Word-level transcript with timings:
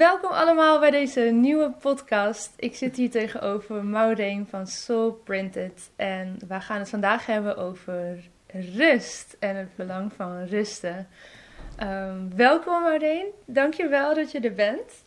Welkom 0.00 0.30
allemaal 0.30 0.78
bij 0.78 0.90
deze 0.90 1.20
nieuwe 1.20 1.70
podcast. 1.70 2.52
Ik 2.56 2.74
zit 2.76 2.96
hier 2.96 3.10
tegenover 3.10 3.84
Maureen 3.84 4.46
van 4.46 4.66
Soul 4.66 5.12
Printed 5.12 5.90
en 5.96 6.38
we 6.48 6.60
gaan 6.60 6.78
het 6.78 6.88
vandaag 6.88 7.26
hebben 7.26 7.56
over 7.56 8.28
rust 8.76 9.36
en 9.38 9.56
het 9.56 9.76
belang 9.76 10.12
van 10.12 10.44
rusten. 10.44 11.08
Um, 11.82 12.36
welkom 12.36 12.82
Maureen, 12.82 13.26
dankjewel 13.44 14.14
dat 14.14 14.32
je 14.32 14.40
er 14.40 14.54
bent. 14.54 15.04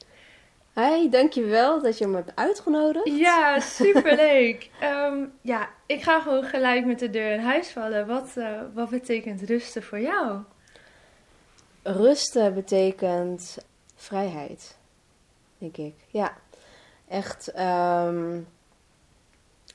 Hi, 0.76 1.10
dankjewel 1.10 1.82
dat 1.82 1.98
je 1.98 2.08
me 2.08 2.16
hebt 2.16 2.36
uitgenodigd. 2.36 3.18
Ja, 3.18 3.60
superleuk. 3.80 4.70
um, 4.84 5.32
ja, 5.42 5.70
ik 5.86 6.04
ga 6.04 6.22
gewoon 6.22 6.44
gelijk 6.44 6.86
met 6.86 7.00
de 7.00 7.10
deur 7.10 7.32
in 7.32 7.40
huis 7.40 7.70
vallen. 7.70 8.08
Wat, 8.08 8.34
uh, 8.38 8.62
wat 8.74 8.90
betekent 8.90 9.42
rusten 9.42 9.84
voor 9.84 10.00
jou? 10.00 10.40
Rusten 11.84 12.54
betekent 12.54 13.58
vrijheid, 13.96 14.78
denk 15.72 15.78
ik. 15.78 16.06
Ja, 16.08 16.38
echt 17.08 17.60
um, 17.60 18.48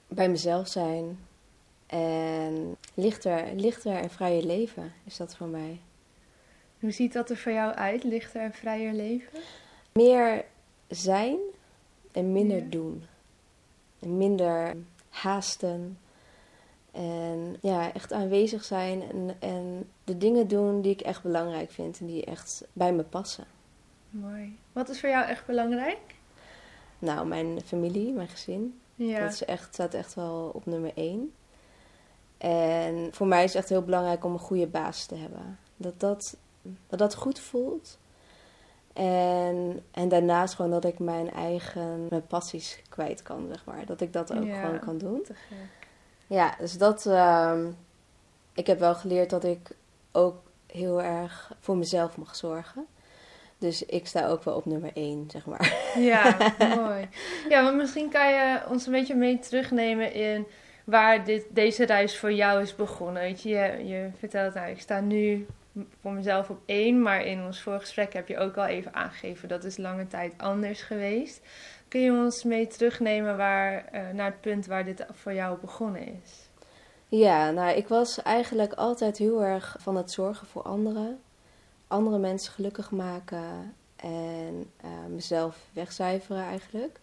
bij 0.08 0.28
mezelf 0.28 0.69
zijn 0.69 1.19
en 1.86 2.77
lichter, 2.94 3.55
lichter 3.55 3.92
en 3.92 4.11
vrijer 4.11 4.42
leven 4.42 4.92
is 5.05 5.16
dat 5.16 5.36
voor 5.36 5.47
mij. 5.47 5.81
Hoe 6.81 6.91
ziet 6.91 7.12
dat 7.12 7.31
er 7.31 7.36
voor 7.36 7.53
jou 7.53 7.75
uit, 7.75 8.05
lichter 8.05 8.41
en 8.41 8.53
vrijer 8.53 8.92
leven? 8.92 9.41
Meer 9.92 10.44
zijn 10.89 11.39
en 12.12 12.33
minder 12.33 12.59
ja. 12.59 12.69
doen. 12.69 13.05
En 13.98 14.16
minder 14.16 14.77
haasten. 15.09 15.98
En 16.91 17.56
ja, 17.61 17.92
echt 17.92 18.12
aanwezig 18.12 18.64
zijn 18.64 19.03
en, 19.03 19.36
en 19.39 19.89
de 20.05 20.19
dingen 20.19 20.48
doen 20.48 20.81
die 20.81 20.92
ik 20.92 21.00
echt 21.00 21.22
belangrijk 21.22 21.70
vind 21.70 22.00
en 22.00 22.06
die 22.06 22.25
echt 22.25 22.64
bij 22.72 22.92
me 22.92 23.03
passen. 23.03 23.47
Mooi. 24.11 24.59
Wat 24.73 24.89
is 24.89 25.01
voor 25.01 25.09
jou 25.09 25.27
echt 25.27 25.47
belangrijk? 25.47 26.14
Nou, 26.98 27.27
mijn 27.27 27.61
familie, 27.61 28.12
mijn 28.12 28.28
gezin. 28.28 28.81
Ja. 28.95 29.20
Dat 29.20 29.33
is 29.33 29.45
echt, 29.45 29.75
staat 29.75 29.95
echt 29.95 30.15
wel 30.15 30.50
op 30.55 30.67
nummer 30.67 30.92
één. 30.95 31.33
En 32.39 33.09
voor 33.12 33.27
mij 33.27 33.45
is 33.45 33.53
het 33.53 33.62
echt 33.62 33.69
heel 33.69 33.83
belangrijk 33.83 34.25
om 34.25 34.33
een 34.33 34.39
goede 34.39 34.67
baas 34.67 35.06
te 35.06 35.15
hebben. 35.15 35.59
Dat 35.77 36.00
dat, 36.00 36.37
dat, 36.87 36.98
dat 36.98 37.15
goed 37.15 37.39
voelt. 37.39 37.98
En, 38.92 39.84
en 39.91 40.09
daarnaast 40.09 40.55
gewoon 40.55 40.70
dat 40.70 40.84
ik 40.84 40.98
mijn 40.98 41.31
eigen 41.31 42.06
mijn 42.09 42.27
passies 42.27 42.83
kwijt 42.88 43.22
kan, 43.22 43.47
zeg 43.49 43.65
maar. 43.65 43.87
Dat 43.87 44.00
ik 44.00 44.12
dat 44.12 44.33
ook 44.37 44.44
ja, 44.44 44.60
gewoon 44.60 44.78
kan 44.78 44.99
doen. 44.99 45.27
Ja, 46.27 46.54
dus 46.59 46.78
dat... 46.78 47.06
Uh, 47.06 47.65
ik 48.53 48.66
heb 48.66 48.78
wel 48.78 48.94
geleerd 48.94 49.31
dat 49.31 49.44
ik 49.44 49.77
ook 50.12 50.43
heel 50.66 51.03
erg 51.03 51.53
voor 51.60 51.77
mezelf 51.77 52.16
mag 52.16 52.37
zorgen. 52.37 52.87
Dus 53.59 53.85
ik 53.85 54.07
sta 54.07 54.27
ook 54.27 54.43
wel 54.45 54.55
op 54.55 54.65
nummer 54.67 54.91
één, 54.95 55.25
zeg 55.31 55.47
maar. 55.47 55.75
Ja, 55.99 56.37
mooi. 56.77 57.09
Ja, 57.49 57.63
want 57.63 57.77
misschien 57.77 58.11
kan 58.11 58.29
je 58.29 58.61
ons 58.69 58.87
een 58.87 58.93
beetje 58.93 59.15
mee 59.15 59.39
terugnemen 59.39 60.13
in 60.13 60.47
waar 60.85 61.25
dit, 61.25 61.47
deze 61.51 61.85
reis 61.85 62.19
voor 62.19 62.33
jou 62.33 62.63
is 62.63 62.75
begonnen. 62.75 63.23
Weet 63.23 63.43
je, 63.43 63.49
je, 63.49 63.87
je 63.87 64.11
vertelt, 64.19 64.55
nou, 64.55 64.71
ik 64.71 64.81
sta 64.81 65.01
nu 65.01 65.47
voor 66.01 66.13
mezelf 66.13 66.51
op 66.51 66.59
één, 66.67 67.03
maar 67.03 67.25
in 67.25 67.45
ons 67.45 67.61
voorgesprek 67.61 68.13
heb 68.13 68.29
je 68.29 68.39
ook 68.39 68.57
al 68.57 68.67
even 68.67 68.95
aangegeven 68.95 69.49
dat 69.49 69.65
is 69.65 69.77
lange 69.77 70.07
tijd 70.07 70.33
anders 70.37 70.83
geweest. 70.83 71.41
Kun 71.89 72.01
je 72.01 72.13
ons 72.13 72.45
mee 72.45 72.67
terugnemen 72.67 73.37
waar, 73.37 73.85
uh, 73.95 74.01
naar 74.13 74.31
het 74.31 74.41
punt 74.41 74.67
waar 74.67 74.85
dit 74.85 75.07
voor 75.13 75.35
jou 75.35 75.59
begonnen 75.61 76.07
is? 76.23 76.49
Ja, 77.09 77.51
nou, 77.51 77.77
ik 77.77 77.89
was 77.89 78.23
eigenlijk 78.23 78.73
altijd 78.73 79.19
heel 79.19 79.45
erg 79.45 79.77
van 79.79 79.97
het 79.97 80.11
zorgen 80.11 80.47
voor 80.47 80.63
anderen. 80.63 81.21
Andere 81.88 82.19
mensen 82.19 82.53
gelukkig 82.53 82.91
maken 82.91 83.75
en 83.97 84.71
uh, 84.84 84.91
mezelf 85.09 85.59
wegcijferen 85.72 86.43
eigenlijk. 86.43 86.99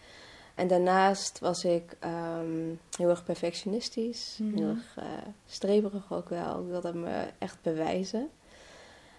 En 0.55 0.67
daarnaast 0.67 1.39
was 1.39 1.65
ik 1.65 1.97
um, 2.39 2.79
heel 2.97 3.09
erg 3.09 3.23
perfectionistisch, 3.23 4.37
mm 4.39 4.49
-hmm. 4.49 4.57
heel 4.57 4.69
erg 4.69 4.97
uh, 4.99 5.03
streberig 5.45 6.13
ook 6.13 6.29
wel. 6.29 6.59
Ik 6.59 6.67
wilde 6.67 6.93
me 6.93 7.25
echt 7.37 7.57
bewijzen. 7.61 8.29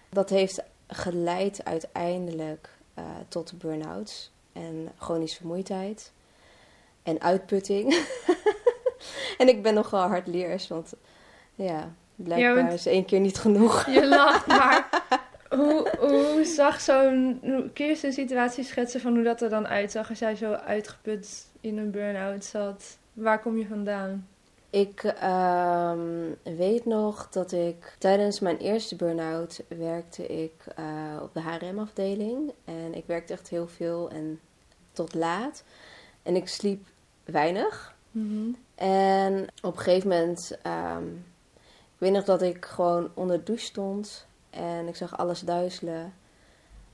Dat 0.08 0.30
heeft 0.30 0.62
geleid 0.86 1.64
uiteindelijk 1.64 2.68
uh, 2.98 3.04
tot 3.28 3.58
burn-outs 3.58 4.30
en 4.52 4.92
chronische 4.98 5.36
vermoeidheid 5.36 6.12
en 7.02 7.20
uitputting. 7.20 8.06
en 9.38 9.48
ik 9.48 9.62
ben 9.62 9.74
nogal 9.74 10.08
hardleers, 10.08 10.68
want 10.68 10.92
ja, 11.54 11.94
blijkbaar 12.14 12.56
ja, 12.56 12.62
want 12.62 12.72
is 12.72 12.86
één 12.86 13.04
keer 13.04 13.20
niet 13.20 13.38
genoeg. 13.38 13.86
Je 13.86 14.06
lacht, 14.06 14.46
maar 14.46 14.85
hoe, 15.56 15.90
hoe 16.00 16.44
zag 16.44 16.80
zo'n... 16.80 17.40
Kun 17.72 17.84
je 17.84 17.90
eens 17.90 18.02
een 18.02 18.12
situatie 18.12 18.64
schetsen 18.64 19.00
van 19.00 19.14
hoe 19.14 19.24
dat 19.24 19.42
er 19.42 19.50
dan 19.50 19.66
uitzag 19.66 20.08
als 20.08 20.18
jij 20.18 20.36
zo 20.36 20.52
uitgeput 20.52 21.46
in 21.60 21.78
een 21.78 21.90
burn-out 21.90 22.44
zat? 22.44 22.98
Waar 23.12 23.40
kom 23.40 23.58
je 23.58 23.66
vandaan? 23.66 24.28
Ik 24.70 25.14
um, 25.24 26.36
weet 26.42 26.84
nog 26.84 27.28
dat 27.30 27.52
ik 27.52 27.96
tijdens 27.98 28.40
mijn 28.40 28.56
eerste 28.56 28.96
burn-out 28.96 29.62
werkte 29.68 30.26
ik 30.26 30.52
uh, 30.78 31.22
op 31.22 31.34
de 31.34 31.40
HRM-afdeling. 31.40 32.52
En 32.64 32.94
ik 32.94 33.04
werkte 33.06 33.32
echt 33.32 33.48
heel 33.48 33.68
veel 33.68 34.10
en 34.10 34.40
tot 34.92 35.14
laat. 35.14 35.64
En 36.22 36.36
ik 36.36 36.48
sliep 36.48 36.86
weinig. 37.24 37.94
Mm 38.10 38.28
-hmm. 38.28 38.56
En 38.74 39.46
op 39.62 39.76
een 39.76 39.82
gegeven 39.82 40.08
moment, 40.08 40.58
um, 40.96 41.24
ik 41.68 41.98
weet 41.98 42.12
nog 42.12 42.24
dat 42.24 42.42
ik 42.42 42.64
gewoon 42.64 43.10
onder 43.14 43.36
de 43.36 43.42
douche 43.42 43.64
stond. 43.64 44.26
En 44.56 44.88
ik 44.88 44.96
zag 44.96 45.18
alles 45.18 45.40
duizelen. 45.40 46.14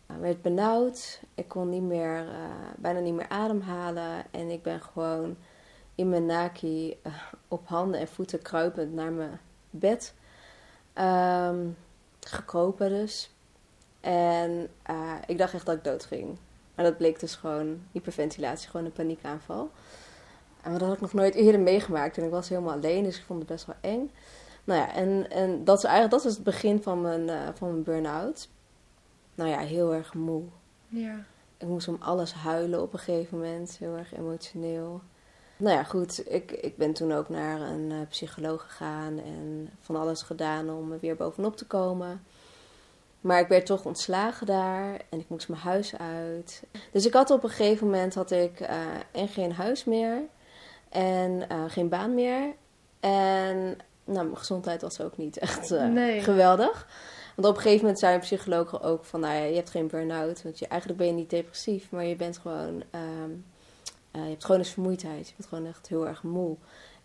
Ik 0.08 0.16
werd 0.20 0.42
benauwd. 0.42 1.20
Ik 1.34 1.48
kon 1.48 1.68
niet 1.68 1.82
meer, 1.82 2.24
uh, 2.24 2.32
bijna 2.76 3.00
niet 3.00 3.14
meer 3.14 3.28
ademhalen. 3.28 4.24
En 4.30 4.50
ik 4.50 4.62
ben 4.62 4.80
gewoon 4.80 5.36
in 5.94 6.08
mijn 6.08 6.26
naki 6.26 6.96
uh, 7.06 7.12
op 7.48 7.68
handen 7.68 8.00
en 8.00 8.08
voeten 8.08 8.42
kruipend 8.42 8.92
naar 8.92 9.12
mijn 9.12 9.40
bed 9.70 10.14
um, 10.94 11.76
gekropen 12.20 12.88
dus. 12.88 13.30
En 14.00 14.68
uh, 14.90 15.14
ik 15.26 15.38
dacht 15.38 15.54
echt 15.54 15.66
dat 15.66 15.76
ik 15.76 15.84
dood 15.84 16.04
ging. 16.04 16.38
Maar 16.74 16.84
dat 16.84 16.96
bleek 16.96 17.20
dus 17.20 17.34
gewoon 17.34 17.82
hyperventilatie, 17.92 18.70
gewoon 18.70 18.86
een 18.86 18.92
paniekaanval. 18.92 19.70
En 20.62 20.72
dat 20.72 20.80
had 20.80 20.92
ik 20.92 21.00
nog 21.00 21.12
nooit 21.12 21.34
eerder 21.34 21.60
meegemaakt. 21.60 22.18
En 22.18 22.24
ik 22.24 22.30
was 22.30 22.48
helemaal 22.48 22.72
alleen, 22.72 23.04
dus 23.04 23.18
ik 23.18 23.24
vond 23.24 23.38
het 23.38 23.48
best 23.48 23.66
wel 23.66 23.76
eng. 23.80 24.10
Nou 24.64 24.80
ja, 24.80 24.94
en, 24.94 25.30
en 25.30 25.64
dat 25.64 25.78
is 25.78 25.84
eigenlijk 25.84 26.14
dat 26.14 26.30
is 26.30 26.36
het 26.36 26.44
begin 26.44 26.82
van 26.82 27.00
mijn, 27.00 27.28
uh, 27.28 27.48
van 27.54 27.70
mijn 27.70 27.82
burn-out. 27.82 28.48
Nou 29.34 29.50
ja, 29.50 29.58
heel 29.58 29.94
erg 29.94 30.14
moe. 30.14 30.42
Ja. 30.88 31.24
Ik 31.56 31.66
moest 31.66 31.88
om 31.88 31.96
alles 32.00 32.32
huilen 32.32 32.82
op 32.82 32.92
een 32.92 32.98
gegeven 32.98 33.38
moment. 33.38 33.76
Heel 33.78 33.96
erg 33.96 34.14
emotioneel. 34.14 35.00
Nou 35.56 35.76
ja, 35.76 35.82
goed. 35.82 36.32
Ik, 36.32 36.50
ik 36.50 36.76
ben 36.76 36.92
toen 36.92 37.12
ook 37.12 37.28
naar 37.28 37.60
een 37.60 37.90
uh, 37.90 37.96
psycholoog 38.08 38.62
gegaan 38.62 39.18
en 39.18 39.70
van 39.80 39.96
alles 39.96 40.22
gedaan 40.22 40.70
om 40.70 40.92
er 40.92 41.00
weer 41.00 41.16
bovenop 41.16 41.56
te 41.56 41.66
komen. 41.66 42.22
Maar 43.20 43.40
ik 43.40 43.48
werd 43.48 43.66
toch 43.66 43.84
ontslagen 43.84 44.46
daar 44.46 45.00
en 45.08 45.18
ik 45.18 45.28
moest 45.28 45.48
mijn 45.48 45.60
huis 45.60 45.96
uit. 45.96 46.62
Dus 46.92 47.06
ik 47.06 47.12
had 47.12 47.30
op 47.30 47.42
een 47.42 47.50
gegeven 47.50 47.86
moment 47.86 48.14
had 48.14 48.30
ik 48.30 48.60
uh, 48.60 48.68
en 49.10 49.28
geen 49.28 49.52
huis 49.52 49.84
meer 49.84 50.22
en 50.88 51.30
uh, 51.52 51.64
geen 51.68 51.88
baan 51.88 52.14
meer. 52.14 52.54
En 53.00 53.78
nou, 54.04 54.24
mijn 54.24 54.36
gezondheid 54.36 54.82
was 54.82 55.00
ook 55.00 55.16
niet 55.16 55.38
echt 55.38 55.70
nee. 55.70 56.20
geweldig. 56.20 56.86
Want 57.36 57.48
op 57.48 57.54
een 57.54 57.62
gegeven 57.62 57.80
moment 57.80 57.98
zei 57.98 58.14
een 58.14 58.20
psycholoog 58.20 58.82
ook 58.82 59.04
van, 59.04 59.20
nou 59.20 59.34
ja, 59.34 59.42
je 59.42 59.54
hebt 59.54 59.70
geen 59.70 59.86
burn-out. 59.86 60.42
Want 60.42 60.58
je, 60.58 60.66
eigenlijk 60.66 61.00
ben 61.00 61.08
je 61.08 61.14
niet 61.14 61.30
depressief, 61.30 61.90
maar 61.90 62.04
je 62.04 62.16
bent 62.16 62.38
gewoon... 62.38 62.82
Um, 63.22 63.44
uh, 64.12 64.22
je 64.22 64.28
hebt 64.28 64.44
chronische 64.44 64.72
vermoeidheid. 64.72 65.28
Je 65.28 65.34
bent 65.36 65.48
gewoon 65.48 65.66
echt 65.66 65.88
heel 65.88 66.06
erg 66.06 66.22
moe. 66.22 66.56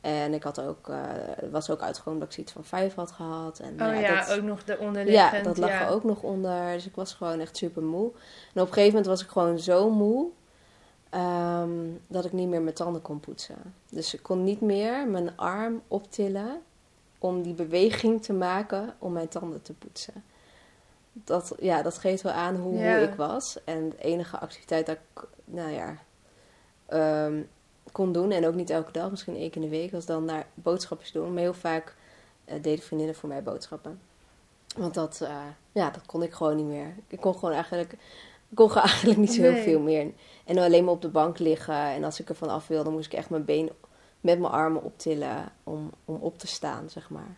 En 0.01 0.33
ik 0.33 0.44
had 0.44 0.61
ook, 0.61 0.89
eh, 0.89 1.03
was 1.51 1.69
ook 1.69 1.81
uitgekomen 1.81 2.19
dat 2.19 2.27
ik 2.27 2.33
zoiets 2.33 2.53
van 2.53 2.63
vijf 2.63 2.95
had 2.95 3.11
gehad. 3.11 3.59
En, 3.59 3.71
Oh 3.71 3.77
nou 3.77 3.95
ja, 3.95 4.25
dat, 4.25 4.38
ook 4.38 4.44
nog 4.44 4.63
de 4.63 4.77
onderliggend. 4.77 5.31
ja, 5.35 5.41
dat 5.41 5.57
lag 5.57 5.69
ja. 5.69 5.85
er 5.85 5.89
ook 5.89 6.03
nog 6.03 6.21
onder. 6.21 6.73
Dus 6.73 6.85
ik 6.85 6.95
was 6.95 7.13
gewoon 7.13 7.39
echt 7.39 7.57
super 7.57 7.83
moe. 7.83 8.11
En 8.53 8.61
op 8.61 8.67
een 8.67 8.73
gegeven 8.73 8.88
moment 8.88 9.05
was 9.05 9.21
ik 9.23 9.29
gewoon 9.29 9.59
zo 9.59 9.89
moe 9.89 10.27
ehm, 11.09 11.69
dat 12.07 12.25
ik 12.25 12.31
niet 12.31 12.47
meer 12.47 12.61
mijn 12.61 12.75
tanden 12.75 13.01
kon 13.01 13.19
poetsen. 13.19 13.73
Dus 13.89 14.13
ik 14.13 14.23
kon 14.23 14.44
niet 14.44 14.61
meer 14.61 15.07
mijn 15.07 15.38
arm 15.38 15.81
optillen 15.88 16.61
om 17.19 17.42
die 17.42 17.54
beweging 17.54 18.22
te 18.24 18.34
maken 18.34 18.96
om 19.00 19.12
mijn 19.12 19.28
tanden 19.28 19.62
te 19.62 19.74
poetsen. 19.74 20.24
Dat, 21.12 21.56
ja, 21.60 21.81
dat 21.81 21.98
geeft 21.98 22.22
wel 22.22 22.31
aan 22.34 22.56
hoe 22.56 22.78
Ja. 22.78 22.98
ik 22.98 23.14
was. 23.14 23.58
En 23.64 23.90
de 23.90 23.98
enige 23.98 24.40
activiteit 24.40 24.86
dat 24.86 24.96
ik, 25.14 25.24
nou 25.46 25.72
ja, 25.72 25.98
ehm, 26.86 27.42
kon 27.92 28.12
doen, 28.12 28.31
en 28.31 28.46
ook 28.48 28.54
niet 28.56 28.69
elke 28.69 28.92
dag, 28.92 29.10
misschien 29.10 29.36
één 29.36 29.50
keer 29.50 29.62
in 29.64 29.69
de 29.69 29.78
week, 29.78 29.92
was 29.92 30.06
dan 30.06 30.25
naar 30.25 30.48
boodschappen 30.54 31.08
doen. 31.14 31.34
Maar 31.34 31.42
heel 31.44 31.54
vaak 31.54 31.96
eh, 32.46 32.62
deden 32.62 32.84
vriendinnen 32.84 33.16
voor 33.16 33.30
mij 33.30 33.44
boodschappen. 33.44 34.00
Want 34.78 34.94
dat, 34.94 35.22
eh, 35.22 35.36
ja, 35.72 35.90
dat 35.90 36.06
kon 36.06 36.24
ik 36.24 36.34
gewoon 36.34 36.56
niet 36.56 36.66
meer. 36.66 36.96
Ik 37.08 37.19
kon 37.19 37.34
gewoon 37.34 37.54
eigenlijk, 37.54 37.92
ik 38.50 38.56
kon 38.56 38.74
eigenlijk 38.75 39.18
niet 39.18 39.34
zo 39.34 39.42
heel 39.42 39.52
Nee. 39.52 39.64
veel 39.64 39.80
meer. 39.80 40.12
En 40.46 40.58
alleen 40.58 40.84
maar 40.84 40.94
op 40.94 41.02
de 41.02 41.10
bank 41.10 41.40
liggen. 41.40 41.75
En 41.75 42.04
als 42.04 42.19
ik 42.19 42.30
ervan 42.30 42.50
af 42.50 42.68
wilde, 42.68 42.90
moest 42.90 43.06
ik 43.06 43.14
echt 43.18 43.30
mijn 43.30 43.46
been 43.46 43.72
met 44.27 44.39
mijn 44.39 44.53
armen 44.53 44.83
optillen 44.83 45.44
om, 45.63 45.91
om 46.06 46.15
op 46.15 46.38
te 46.39 46.47
staan, 46.47 46.89
zeg 46.89 47.09
maar. 47.09 47.35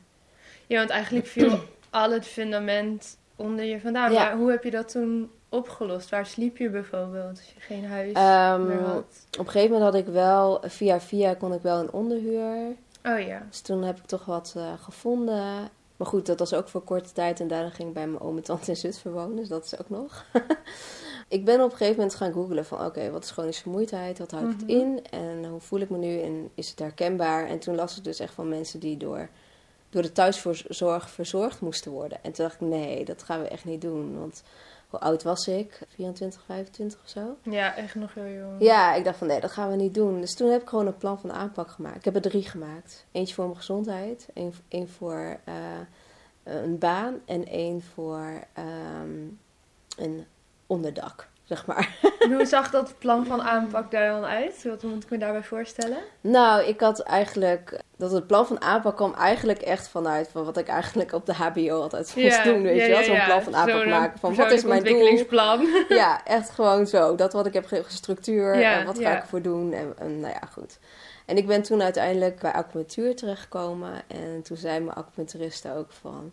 Ja, 0.67 0.77
want 0.77 0.89
eigenlijk 0.89 1.27
viel 1.27 1.59
al 1.89 2.11
het 2.11 2.25
fundament 2.25 3.17
onder 3.35 3.65
je 3.65 3.79
vandaan. 3.79 4.11
Ja. 4.11 4.23
Maar 4.23 4.37
hoe 4.37 4.51
heb 4.51 4.63
je 4.63 4.71
dat 4.71 4.89
toen 4.91 5.31
opgelost? 5.49 6.09
Waar 6.09 6.25
sliep 6.25 6.57
je 6.57 6.69
bijvoorbeeld 6.69 7.29
als 7.29 7.53
je 7.55 7.59
geen 7.59 7.85
huis 7.85 8.13
Ehm, 8.13 8.67
meer 8.67 8.81
had? 8.81 9.25
op 9.39 9.45
een 9.45 9.51
gegeven 9.51 9.71
moment 9.75 9.91
had 9.93 10.01
ik 10.01 10.07
wel, 10.13 10.59
via 10.65 10.99
via 10.99 11.33
kon 11.33 11.53
ik 11.53 11.61
wel 11.61 11.79
een 11.79 11.91
onderhuur. 11.91 12.75
Oh 13.03 13.19
ja. 13.19 13.45
Dus 13.49 13.61
toen 13.61 13.83
heb 13.83 13.97
ik 13.97 14.05
toch 14.05 14.25
wat 14.25 14.53
eh, 14.57 14.73
gevonden. 14.81 15.69
Maar 15.97 16.07
goed, 16.07 16.25
dat 16.25 16.39
was 16.39 16.53
ook 16.53 16.67
voor 16.67 16.81
korte 16.81 17.11
tijd. 17.11 17.39
En 17.39 17.47
daarna 17.47 17.69
ging 17.69 17.87
ik 17.87 17.93
bij 17.93 18.07
mijn 18.07 18.21
oom 18.23 18.37
en 18.37 18.43
tante 18.43 18.69
in 18.69 18.77
Zutphen 18.77 19.11
wonen. 19.11 19.35
Dus 19.35 19.47
dat 19.47 19.65
is 19.65 19.79
ook 19.79 19.89
nog. 19.89 20.25
ik 21.27 21.45
ben 21.45 21.55
op 21.63 21.71
een 21.71 21.77
gegeven 21.77 21.95
moment 21.95 22.15
gaan 22.15 22.33
googlen 22.33 22.65
van... 22.65 22.85
Oké, 22.85 23.09
wat 23.11 23.23
is 23.23 23.31
chronische 23.31 23.61
vermoeidheid? 23.61 24.19
Wat 24.19 24.31
houdt 24.31 24.47
het 24.47 24.61
Mhm. 24.61 24.69
in? 24.71 25.05
En 25.11 25.28
hoe 25.59 25.67
voel 25.67 25.79
ik 25.79 25.89
me 25.89 25.97
nu? 25.97 26.21
En 26.21 26.49
is 26.53 26.69
het 26.69 26.79
herkenbaar? 26.79 27.47
En 27.47 27.59
toen 27.59 27.75
las 27.75 27.97
ik 27.97 28.03
dus 28.03 28.19
echt 28.19 28.33
van 28.33 28.49
mensen 28.49 28.79
die 28.79 28.97
door, 28.97 29.29
door 29.89 30.01
de 30.01 30.11
thuiszorg 30.11 31.09
verzorgd 31.09 31.61
moesten 31.61 31.91
worden. 31.91 32.23
En 32.23 32.31
toen 32.31 32.45
dacht 32.45 32.61
ik, 32.61 32.67
nee, 32.67 33.05
dat 33.05 33.23
gaan 33.23 33.41
we 33.41 33.47
echt 33.47 33.65
niet 33.65 33.81
doen. 33.81 34.19
Want 34.19 34.43
hoe 34.89 34.99
oud 34.99 35.23
was 35.23 35.47
ik? 35.47 35.81
24, 35.87 36.43
25 36.45 36.99
of 37.03 37.09
zo? 37.09 37.37
Ja, 37.41 37.75
echt 37.75 37.95
nog 37.95 38.13
heel 38.13 38.27
jong. 38.27 38.61
Ja, 38.61 38.93
ik 38.93 39.03
dacht 39.03 39.17
van 39.17 39.27
nee, 39.27 39.39
dat 39.39 39.51
gaan 39.51 39.69
we 39.69 39.75
niet 39.75 39.93
doen. 39.93 40.19
Dus 40.21 40.35
toen 40.35 40.49
heb 40.49 40.61
ik 40.61 40.69
gewoon 40.69 40.87
een 40.87 40.97
plan 40.97 41.19
van 41.19 41.31
aanpak 41.31 41.69
gemaakt. 41.69 41.97
Ik 41.97 42.05
heb 42.05 42.15
er 42.15 42.21
drie 42.21 42.43
gemaakt. 42.43 43.05
Eentje 43.11 43.33
voor 43.35 43.45
mijn 43.45 43.57
gezondheid, 43.57 44.27
één, 44.33 44.53
één 44.67 44.89
voor 44.89 45.39
eh, 45.43 45.53
een 46.43 46.77
baan 46.77 47.21
en 47.25 47.45
één 47.45 47.81
voor 47.81 48.43
ehm, 48.53 49.27
een 49.97 50.25
onderdak, 50.67 51.28
zeg 51.49 51.65
maar. 51.65 51.97
En 52.19 52.33
hoe 52.33 52.45
zag 52.55 52.69
dat 52.71 52.93
plan 52.99 53.25
van 53.25 53.41
aanpak 53.41 53.91
daar 53.91 54.09
dan 54.09 54.25
uit? 54.25 54.63
Wat 54.63 54.83
moet 54.83 55.03
ik 55.03 55.09
me 55.09 55.17
daarbij 55.17 55.43
voorstellen? 55.43 55.97
Nou, 56.21 56.63
ik 56.63 56.79
had 56.79 56.99
eigenlijk, 56.99 57.81
dat 57.97 58.11
het 58.11 58.27
plan 58.27 58.47
van 58.47 58.61
aanpak 58.61 58.95
kwam 58.95 59.13
eigenlijk 59.13 59.61
echt 59.61 59.87
vanuit 59.87 60.29
van 60.31 60.45
wat 60.45 60.57
ik 60.57 60.67
eigenlijk 60.67 61.13
op 61.13 61.25
de 61.25 61.33
HBO 61.33 61.81
altijd 61.81 62.13
moest 62.15 62.43
doen, 62.43 62.61
weet 62.61 62.81
je 62.81 62.87
wel. 62.87 63.03
Zo'n 63.03 63.25
plan 63.25 63.43
van 63.43 63.55
aanpak 63.55 63.85
maken 63.85 64.19
van 64.19 64.35
wat 64.35 64.51
is 64.51 64.63
mijn 64.63 64.83
doel. 64.83 64.93
ontwikkelingsplan. 64.93 65.67
Ja, 65.99 66.25
echt 66.25 66.49
gewoon 66.49 66.87
zo. 66.87 67.15
Dat 67.15 67.33
wat 67.33 67.45
ik 67.45 67.53
heb 67.53 67.65
ge- 67.65 67.83
structuur 67.87 68.59
Ja, 68.59 68.79
en 68.79 68.85
wat 68.85 68.99
ga 68.99 69.15
ik 69.15 69.21
ervoor 69.21 69.41
doen. 69.41 69.73
En, 69.73 69.93
en 69.97 70.19
nou 70.19 70.33
ja, 70.33 70.47
goed. 70.51 70.79
En 71.25 71.37
ik 71.37 71.47
ben 71.47 71.61
toen 71.61 71.81
uiteindelijk 71.81 72.39
bij 72.39 72.51
acupunctuur 72.51 73.15
terechtgekomen. 73.15 73.91
En 74.07 74.41
toen 74.43 74.57
zei 74.57 74.79
mijn 74.79 74.97
acupuncturiste 74.97 75.75
ook 75.75 75.91
van... 76.01 76.31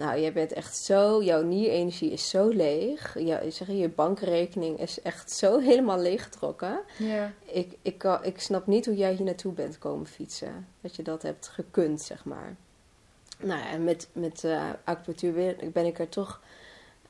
Nou, 0.00 0.20
jij 0.20 0.32
bent 0.32 0.52
echt 0.52 0.76
zo... 0.76 1.22
Jouw 1.22 1.42
nierenergie 1.42 2.10
is 2.10 2.28
zo 2.28 2.48
leeg. 2.48 3.18
Ja, 3.18 3.50
zeg, 3.50 3.66
je 3.66 3.76
je 3.76 3.88
bankrekening 3.88 4.80
is 4.80 5.02
echt 5.02 5.30
zo 5.30 5.58
helemaal 5.68 5.98
leeggetrokken. 5.98 6.80
Ja. 6.98 7.32
Ik, 7.44 7.76
ik, 7.82 8.18
ik 8.22 8.40
snap 8.40 8.66
niet 8.66 8.86
hoe 8.86 8.96
jij 8.96 9.12
hier 9.12 9.24
naartoe 9.24 9.52
bent 9.52 9.78
komen 9.78 10.06
fietsen. 10.06 10.68
Dat 10.80 10.96
je 10.96 11.02
dat 11.02 11.22
hebt 11.22 11.48
gekund, 11.48 12.02
zeg 12.02 12.24
maar. 12.24 12.56
Nou 13.38 13.58
ja, 13.58 13.70
en 13.70 13.84
met, 13.84 14.08
met 14.12 14.44
eh, 14.44 14.68
acupunctuur 14.84 15.32
ben- 15.32 15.72
ben 15.72 15.86
ik 15.86 15.98
er 15.98 16.08
toch 16.08 16.40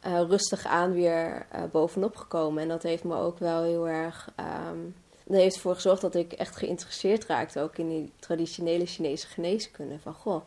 eh, 0.00 0.20
rustig 0.28 0.66
aan 0.66 0.92
weer 0.92 1.46
eh, 1.50 1.62
bovenop 1.72 2.16
gekomen. 2.16 2.62
En 2.62 2.68
dat 2.68 2.82
heeft 2.82 3.04
me 3.04 3.16
ook 3.16 3.38
wel 3.38 3.62
heel 3.62 3.88
erg... 3.88 4.32
ehm 4.36 4.78
dat 5.24 5.40
heeft 5.40 5.54
ervoor 5.54 5.74
gezorgd 5.74 6.00
dat 6.00 6.14
ik 6.14 6.32
echt 6.32 6.56
geïnteresseerd 6.56 7.26
raakte... 7.26 7.60
ook 7.60 7.78
in 7.78 7.88
die 7.88 8.12
traditionele 8.18 8.86
Chinese 8.86 9.26
geneeskunde. 9.26 9.98
Van, 9.98 10.14
goh, 10.14 10.42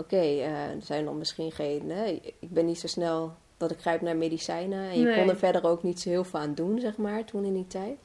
oké, 0.00 0.16
eh, 0.16 0.64
er 0.64 0.82
zijn 0.82 1.04
dan 1.04 1.18
misschien 1.18 1.52
geen... 1.52 1.90
hè, 1.90 2.04
ik 2.38 2.50
ben 2.50 2.66
niet 2.66 2.80
zo 2.80 2.86
snel 2.86 3.32
dat 3.56 3.70
ik 3.70 3.80
grijp 3.80 4.00
naar 4.00 4.16
medicijnen. 4.16 4.90
En 4.90 4.98
je 4.98 5.04
Nee. 5.04 5.18
kon 5.18 5.28
er 5.28 5.36
verder 5.36 5.64
ook 5.64 5.82
niet 5.82 6.00
zo 6.00 6.08
heel 6.08 6.24
veel 6.24 6.40
aan 6.40 6.54
doen, 6.54 6.80
zeg 6.80 6.96
maar, 6.96 7.24
toen 7.24 7.44
in 7.44 7.54
die 7.54 7.66
tijd. 7.66 7.98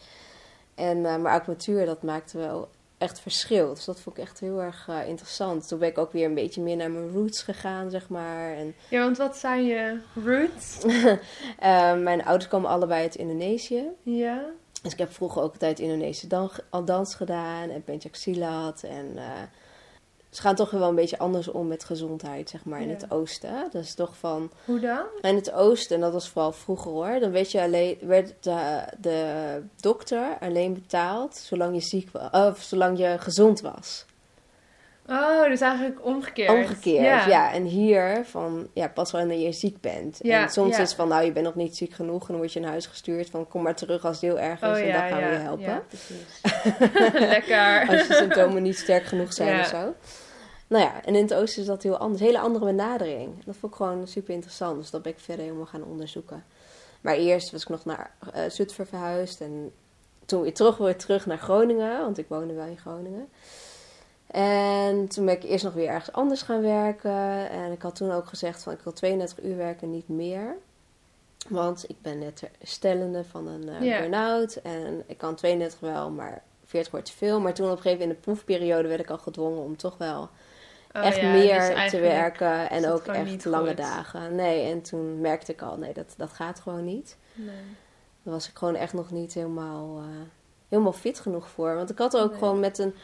En, 0.75 1.06
eh, 1.06 1.18
maar 1.18 1.33
acupunctuur, 1.33 1.86
dat 1.86 2.03
maakte 2.03 2.38
wel 2.38 2.68
echt 2.97 3.19
verschil. 3.19 3.74
Dus 3.74 3.86
dat 3.86 4.00
vond 4.00 4.18
ik 4.18 4.24
echt 4.24 4.39
heel 4.39 4.62
erg 4.62 4.88
eh, 4.89 5.07
interessant. 5.07 5.68
Toen 5.68 5.80
ben 5.80 5.88
ik 5.89 5.97
ook 5.97 6.12
weer 6.12 6.25
een 6.25 6.33
beetje 6.33 6.62
meer 6.62 6.75
naar 6.75 6.92
mijn 6.92 7.12
roots 7.12 7.42
gegaan, 7.44 7.89
zeg 7.89 8.09
maar. 8.09 8.53
En, 8.53 8.75
ja, 8.89 9.00
want 9.03 9.18
wat 9.18 9.38
zijn 9.38 9.65
je 9.65 10.00
roots? 10.24 10.77
mijn 12.09 12.25
ouders 12.25 12.50
komen 12.50 12.69
allebei 12.69 13.01
uit 13.01 13.15
Indonesië. 13.15 13.83
Ja. 14.03 14.45
Dus 14.81 14.94
ik 14.94 15.00
heb 15.00 15.13
vroeger 15.13 15.41
ook 15.41 15.51
altijd 15.53 15.80
Indonesische 15.80 16.27
dan, 16.27 16.51
dans 16.86 17.15
gedaan 17.15 17.69
en 17.69 17.83
pencak 17.83 18.15
silat. 18.15 18.83
En 18.83 19.18
ze 20.35 20.41
gaan 20.41 20.55
toch 20.55 20.69
wel 20.71 20.89
een 20.89 20.95
beetje 20.95 21.17
anders 21.17 21.47
om 21.47 21.67
met 21.67 21.83
gezondheid, 21.83 22.49
zeg 22.49 22.65
maar, 22.65 22.81
in 22.81 22.87
Ja. 22.87 22.93
het 22.93 23.11
oosten. 23.11 23.69
Dat 23.71 23.83
is 23.83 23.95
toch 23.95 24.17
van... 24.17 24.51
Hoe 24.65 24.79
dan? 24.79 25.05
In 25.21 25.35
het 25.35 25.51
oosten, 25.51 25.95
en 25.95 26.01
dat 26.01 26.13
was 26.13 26.29
vooral 26.29 26.51
vroeger 26.51 26.91
hoor, 26.91 27.19
dan 27.19 27.31
werd, 27.31 27.51
je 27.51 27.61
alleen, 27.61 27.97
werd 28.01 28.33
de, 28.39 28.83
de 28.97 29.61
dokter 29.75 30.37
alleen 30.39 30.73
betaald 30.73 31.35
zolang 31.35 31.73
je 31.73 31.81
ziek 31.81 32.09
was, 32.11 32.29
of 32.31 32.61
zolang 32.61 32.97
je 32.97 33.15
gezond 33.19 33.61
was. 33.61 34.05
Oh, 35.09 35.47
dus 35.47 35.61
eigenlijk 35.61 36.05
omgekeerd. 36.05 36.49
Omgekeerd, 36.49 37.25
ja. 37.25 37.53
En 37.53 37.63
hier 37.63 38.25
van, 38.25 38.67
ja, 38.73 38.88
pas 38.88 39.11
wanneer 39.11 39.39
je 39.39 39.51
ziek 39.51 39.81
bent. 39.81 40.19
Ja, 40.21 40.41
en 40.41 40.49
soms 40.49 40.75
ja. 40.75 40.81
is 40.81 40.88
het 40.88 40.97
van, 40.97 41.07
nou, 41.07 41.25
je 41.25 41.31
bent 41.31 41.45
nog 41.45 41.55
niet 41.55 41.77
ziek 41.77 41.93
genoeg, 41.93 42.21
en 42.21 42.27
dan 42.27 42.38
word 42.38 42.53
je 42.53 42.59
naar 42.59 42.69
huis 42.69 42.85
gestuurd 42.85 43.29
van, 43.29 43.47
kom 43.47 43.61
maar 43.61 43.75
terug 43.75 44.05
als 44.05 44.21
het 44.21 44.25
heel 44.25 44.39
erg 44.39 44.61
is 44.61 44.67
Oh 44.67 44.77
en 44.77 44.91
dan 44.91 45.09
gaan 45.09 45.23
we 45.23 45.29
je 45.29 45.35
helpen. 45.35 45.65
Ja, 45.65 45.83
precies. 45.88 46.41
Lekker. 47.33 47.88
Als 47.89 48.07
je 48.07 48.13
symptomen 48.13 48.63
niet 48.63 48.77
sterk 48.77 49.03
genoeg 49.03 49.33
zijn 49.33 49.59
of 49.59 49.67
zo. 49.67 49.93
Nou 50.67 50.83
ja, 50.83 51.03
en 51.03 51.15
in 51.15 51.21
het 51.21 51.33
oosten 51.33 51.62
is 51.62 51.67
dat 51.67 51.83
heel 51.83 51.97
anders. 51.97 52.21
Hele 52.21 52.39
andere 52.39 52.65
benadering. 52.65 53.44
Dat 53.45 53.56
vond 53.56 53.71
ik 53.71 53.77
gewoon 53.77 54.07
super 54.07 54.34
interessant. 54.34 54.77
Dus 54.77 54.89
dat 54.89 55.01
ben 55.01 55.12
ik 55.12 55.19
verder 55.19 55.45
helemaal 55.45 55.65
gaan 55.65 55.84
onderzoeken. 55.84 56.43
Maar 57.01 57.15
eerst 57.15 57.51
was 57.51 57.62
ik 57.62 57.69
nog 57.69 57.86
naar 57.86 58.12
eh 58.34 58.50
Zutphen 58.50 58.88
verhuisd. 58.88 59.41
En 59.41 59.72
toen 60.25 60.41
weer 60.41 60.53
terug, 60.53 60.77
weer 60.77 60.98
terug 60.98 61.25
naar 61.25 61.38
Groningen. 61.38 62.00
Want 62.01 62.17
ik 62.17 62.25
woonde 62.27 62.53
wel 62.53 62.65
in 62.65 62.77
Groningen. 62.77 63.27
En 64.27 65.07
toen 65.07 65.25
ben 65.25 65.36
ik 65.36 65.43
eerst 65.43 65.63
nog 65.63 65.74
weer 65.74 65.88
ergens 65.88 66.12
anders 66.15 66.41
gaan 66.41 66.62
werken. 66.62 67.50
En 67.50 67.72
ik 67.72 67.81
had 67.81 67.95
toen 67.95 68.12
ook 68.12 68.25
gezegd 68.27 68.63
van 68.63 68.74
ik 68.74 68.79
wil 68.84 68.93
32 68.93 69.43
uur 69.43 69.57
werken, 69.57 69.91
niet 69.91 70.07
meer. 70.10 70.55
Want 71.50 71.89
ik 71.89 71.95
ben 72.01 72.19
net 72.19 72.43
herstellende 72.57 73.24
van 73.24 73.48
een 73.48 73.69
eh, 73.69 73.81
Ja. 73.81 74.00
burn-out. 74.00 74.55
En 74.55 75.03
ik 75.05 75.17
kan 75.17 75.36
32 75.36 75.79
wel, 75.79 76.10
maar 76.10 76.43
40 76.65 76.91
wordt 76.91 77.05
te 77.05 77.12
veel. 77.17 77.39
Maar 77.39 77.53
toen 77.53 77.65
op 77.65 77.72
een 77.72 77.81
gegeven 77.81 78.00
moment 78.00 78.17
in 78.17 78.24
de 78.24 78.31
proefperiode 78.31 78.88
werd 78.88 79.00
ik 79.00 79.10
al 79.10 79.17
gedwongen 79.17 79.63
om 79.63 79.77
toch 79.77 79.98
wel 79.98 80.29
Oh 80.95 81.05
echt 81.05 81.17
ja, 81.17 81.31
meer 81.31 81.75
dus 81.75 81.89
te 81.89 81.99
werken. 81.99 82.69
En 82.69 82.87
ook 82.89 83.05
echt 83.05 83.45
lange 83.45 83.67
goed. 83.67 83.77
dagen. 83.77 84.35
Nee, 84.35 84.71
en 84.71 84.81
toen 84.81 85.21
merkte 85.21 85.51
ik 85.51 85.61
al, 85.61 85.77
nee, 85.77 85.93
dat, 85.93 86.13
dat 86.17 86.29
gaat 86.33 86.59
gewoon 86.59 86.85
niet. 86.85 87.17
Nee. 87.33 87.55
Daar 88.23 88.33
was 88.33 88.49
ik 88.49 88.57
gewoon 88.57 88.75
echt 88.75 88.93
nog 88.93 89.11
niet 89.11 89.33
helemaal, 89.33 89.97
eh, 89.97 90.03
helemaal 90.69 90.93
fit 90.93 91.19
genoeg 91.19 91.49
voor. 91.49 91.75
Want 91.75 91.89
ik 91.89 91.97
had 91.97 92.17
ook 92.17 92.29
Nee. 92.29 92.39
gewoon 92.39 92.59
met 92.59 92.77
een 92.77 92.95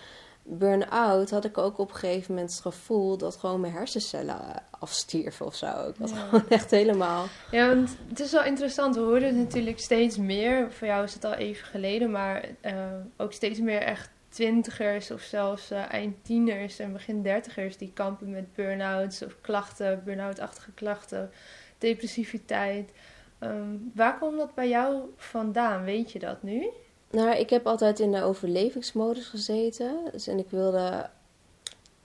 burn-out, 0.43 1.29
had 1.29 1.45
ik 1.45 1.57
ook 1.57 1.77
op 1.77 1.89
een 1.89 1.95
gegeven 1.95 2.33
moment 2.33 2.51
het 2.51 2.61
gevoel 2.61 3.17
dat 3.17 3.35
gewoon 3.35 3.59
mijn 3.61 3.73
hersencellen 3.73 4.39
eh, 4.39 4.55
afstierven 4.79 5.45
of 5.45 5.55
zo. 5.55 5.87
Ik 5.87 5.95
was 5.97 6.11
Ja. 6.11 6.17
gewoon 6.17 6.49
echt 6.59 6.71
helemaal... 6.71 7.25
Ja, 7.51 7.67
want 7.67 7.97
het 8.09 8.19
is 8.19 8.31
wel 8.31 8.43
interessant. 8.43 8.95
We 8.95 9.01
horen 9.01 9.23
het 9.23 9.35
natuurlijk 9.35 9.79
steeds 9.79 10.17
meer. 10.17 10.71
Voor 10.71 10.87
jou 10.87 11.03
is 11.03 11.13
het 11.13 11.23
al 11.25 11.33
even 11.33 11.65
geleden, 11.67 12.11
maar 12.11 12.45
eh, 12.61 12.73
ook 13.17 13.33
steeds 13.33 13.59
meer 13.59 13.81
echt 13.81 14.09
twintigers 14.31 15.11
of 15.11 15.21
zelfs 15.21 15.71
eh, 15.71 15.91
eindtieners 15.91 16.79
en 16.79 16.93
begin 16.93 17.21
dertigers 17.21 17.77
die 17.77 17.91
kampen 17.93 18.29
met 18.29 18.53
burn-outs 18.53 19.21
of 19.21 19.41
klachten, 19.41 20.01
burn-out-achtige 20.05 20.71
klachten, 20.71 21.31
depressiviteit. 21.77 22.91
Ehm, 23.39 23.75
waar 23.93 24.17
komt 24.17 24.37
dat 24.37 24.53
bij 24.55 24.69
jou 24.69 25.01
vandaan? 25.15 25.83
Weet 25.83 26.11
je 26.11 26.19
dat 26.19 26.43
nu? 26.43 26.69
Nou, 27.09 27.35
ik 27.35 27.49
heb 27.49 27.67
altijd 27.67 27.99
in 27.99 28.11
de 28.11 28.23
overlevingsmodus 28.23 29.27
gezeten. 29.27 29.97
Dus, 30.11 30.27
en 30.27 30.37
ik 30.39 30.49
wilde... 30.49 31.09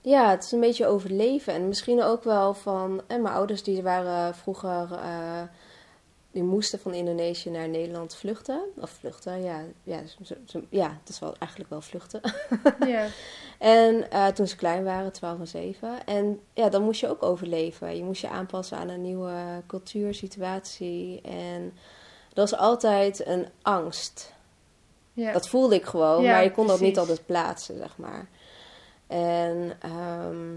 Ja, 0.01 0.29
het 0.29 0.43
is 0.43 0.51
een 0.51 0.59
beetje 0.59 0.87
overleven. 0.87 1.53
En 1.53 1.67
misschien 1.67 2.01
ook 2.01 2.23
wel 2.23 2.53
van... 2.53 3.01
En 3.07 3.21
mijn 3.21 3.35
ouders 3.35 3.63
die 3.63 3.83
waren 3.83 4.35
vroeger... 4.35 4.91
eh, 4.91 5.41
die 6.31 6.43
moesten 6.43 6.79
van 6.79 6.93
Indonesië 6.93 7.49
naar 7.49 7.69
Nederland 7.69 8.15
vluchten. 8.15 8.61
Of 8.75 8.89
vluchten, 8.89 9.41
ja. 9.43 9.61
Ja, 9.83 9.99
ze, 10.23 10.37
ze- 10.45 10.63
ja 10.69 10.97
het 10.99 11.09
is 11.09 11.19
wel, 11.19 11.35
eigenlijk 11.39 11.69
wel 11.69 11.81
vluchten. 11.81 12.21
Ja. 12.87 13.07
En 13.57 14.11
eh, 14.11 14.27
toen 14.27 14.47
ze 14.47 14.55
klein 14.55 14.83
waren, 14.83 15.11
12 15.11 15.39
en 15.39 15.47
7. 15.47 16.05
En 16.05 16.39
ja, 16.53 16.69
dan 16.69 16.83
moest 16.83 16.99
je 16.99 17.09
ook 17.09 17.23
overleven. 17.23 17.97
Je 17.97 18.03
moest 18.03 18.21
je 18.21 18.29
aanpassen 18.29 18.77
aan 18.77 18.89
een 18.89 19.01
nieuwe 19.01 19.63
cultuursituatie. 19.67 21.21
En 21.21 21.73
dat 22.33 22.49
was 22.49 22.59
altijd 22.59 23.25
een 23.27 23.47
angst. 23.61 24.33
Ja. 25.13 25.31
Dat 25.31 25.47
voelde 25.49 25.75
ik 25.75 25.85
gewoon, 25.85 26.23
Ja, 26.23 26.31
maar 26.31 26.43
je 26.43 26.51
kon 26.51 26.67
dat 26.67 26.79
niet 26.79 26.93
precies. 26.93 27.09
altijd 27.09 27.25
plaatsen, 27.27 27.77
zeg 27.77 27.97
maar. 27.97 28.27
En, 29.07 29.71
ehm, 29.81 30.53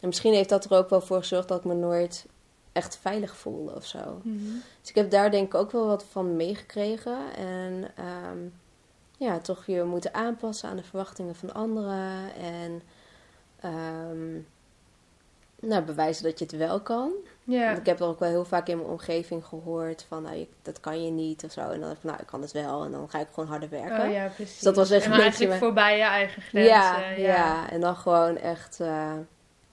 en 0.00 0.06
misschien 0.10 0.32
heeft 0.34 0.48
dat 0.48 0.64
er 0.64 0.76
ook 0.76 0.88
wel 0.90 1.00
voor 1.00 1.18
gezorgd 1.18 1.48
dat 1.48 1.58
ik 1.58 1.64
me 1.64 1.74
nooit 1.74 2.26
echt 2.74 2.98
veilig 3.00 3.36
voelde 3.36 3.74
of 3.74 3.84
zo. 3.86 4.20
Mhm. 4.22 4.52
Dus 4.80 4.88
ik 4.88 4.94
heb 4.94 5.10
daar 5.10 5.30
denk 5.30 5.46
ik 5.46 5.54
ook 5.54 5.70
wel 5.72 5.86
wat 5.86 6.04
van 6.10 6.36
meegekregen. 6.36 7.18
En 7.36 7.84
ehm, 7.96 8.38
ja, 9.16 9.38
toch 9.38 9.66
je 9.66 9.82
moeten 9.82 10.14
aanpassen 10.14 10.68
aan 10.68 10.76
de 10.76 10.82
verwachtingen 10.82 11.34
van 11.34 11.54
anderen. 11.54 12.34
En 12.40 12.82
ehm, 13.60 14.32
nou, 15.60 15.82
bewijzen 15.82 16.24
dat 16.24 16.38
je 16.38 16.44
het 16.44 16.56
wel 16.56 16.80
kan. 16.80 17.10
Want 17.66 17.78
ik 17.78 17.86
heb 17.86 18.00
er 18.00 18.06
ook 18.06 18.18
wel 18.18 18.28
heel 18.28 18.44
vaak 18.44 18.68
in 18.68 18.76
mijn 18.76 18.88
omgeving 18.88 19.44
gehoord 19.46 20.04
van, 20.08 20.22
nou, 20.22 20.36
je- 20.36 20.48
dat 20.62 20.80
kan 20.80 21.04
je 21.04 21.10
niet 21.10 21.44
of 21.44 21.52
zo. 21.52 21.60
En 21.70 21.80
dan 21.80 21.90
ik, 21.90 21.96
nou, 22.00 22.18
ik 22.20 22.26
kan 22.26 22.40
het 22.42 22.52
wel. 22.52 22.84
En 22.84 22.90
dan 22.90 23.10
ga 23.10 23.18
ik 23.18 23.26
gewoon 23.32 23.48
harder 23.48 23.68
werken. 23.68 24.06
Oh 24.06 24.12
ja, 24.12 24.26
precies. 24.26 24.54
Dus 24.54 24.62
dat 24.62 24.76
was 24.76 24.90
echt 24.90 25.04
en 25.04 25.10
een 25.10 25.16
beetje 25.16 25.24
eigenlijk 25.26 25.58
voorbij 25.64 25.96
je 25.96 26.02
eigen 26.02 26.42
grenzen. 26.42 26.72
ja, 26.72 27.08
ja. 27.08 27.16
ja. 27.16 27.70
en 27.70 27.80
dan 27.80 27.96
gewoon 27.96 28.36
echt, 28.36 28.80
eh, 28.80 29.12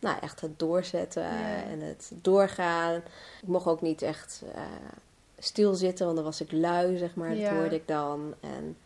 nou, 0.01 0.17
echt 0.21 0.41
het 0.41 0.59
doorzetten 0.59 1.23
Ja. 1.23 1.63
en 1.71 1.79
het 1.81 2.11
doorgaan. 2.15 2.95
Ik 3.41 3.47
mocht 3.47 3.65
ook 3.65 3.81
niet 3.81 4.01
echt 4.01 4.43
eh, 4.55 4.61
stilzitten, 5.37 6.05
want 6.05 6.17
dan 6.17 6.25
was 6.25 6.41
ik 6.41 6.51
lui, 6.51 6.97
zeg 6.97 7.15
maar. 7.15 7.33
Ja. 7.35 7.49
Dat 7.49 7.59
hoorde 7.59 7.75
ik 7.75 7.87
dan. 7.87 8.33
En 8.39 8.77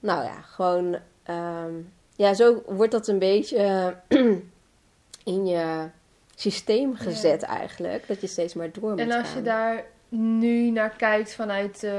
nou 0.00 0.24
ja, 0.24 0.40
gewoon, 0.40 0.96
ehm, 1.22 1.72
ja, 2.16 2.34
zo 2.34 2.62
wordt 2.66 2.92
dat 2.92 3.08
een 3.08 3.18
beetje 3.18 3.96
in 5.34 5.46
je 5.46 5.88
systeem 6.34 6.96
gezet 6.96 7.42
eigenlijk. 7.42 8.06
Dat 8.06 8.20
je 8.20 8.26
steeds 8.26 8.54
maar 8.54 8.72
door 8.72 8.90
moet 8.90 9.00
En 9.00 9.12
als 9.12 9.28
je 9.28 9.34
gaan. 9.34 9.44
daar 9.44 9.84
nu 10.08 10.70
naar 10.70 10.90
kijkt 10.96 11.34
vanuit 11.34 11.82
eh, 11.82 11.90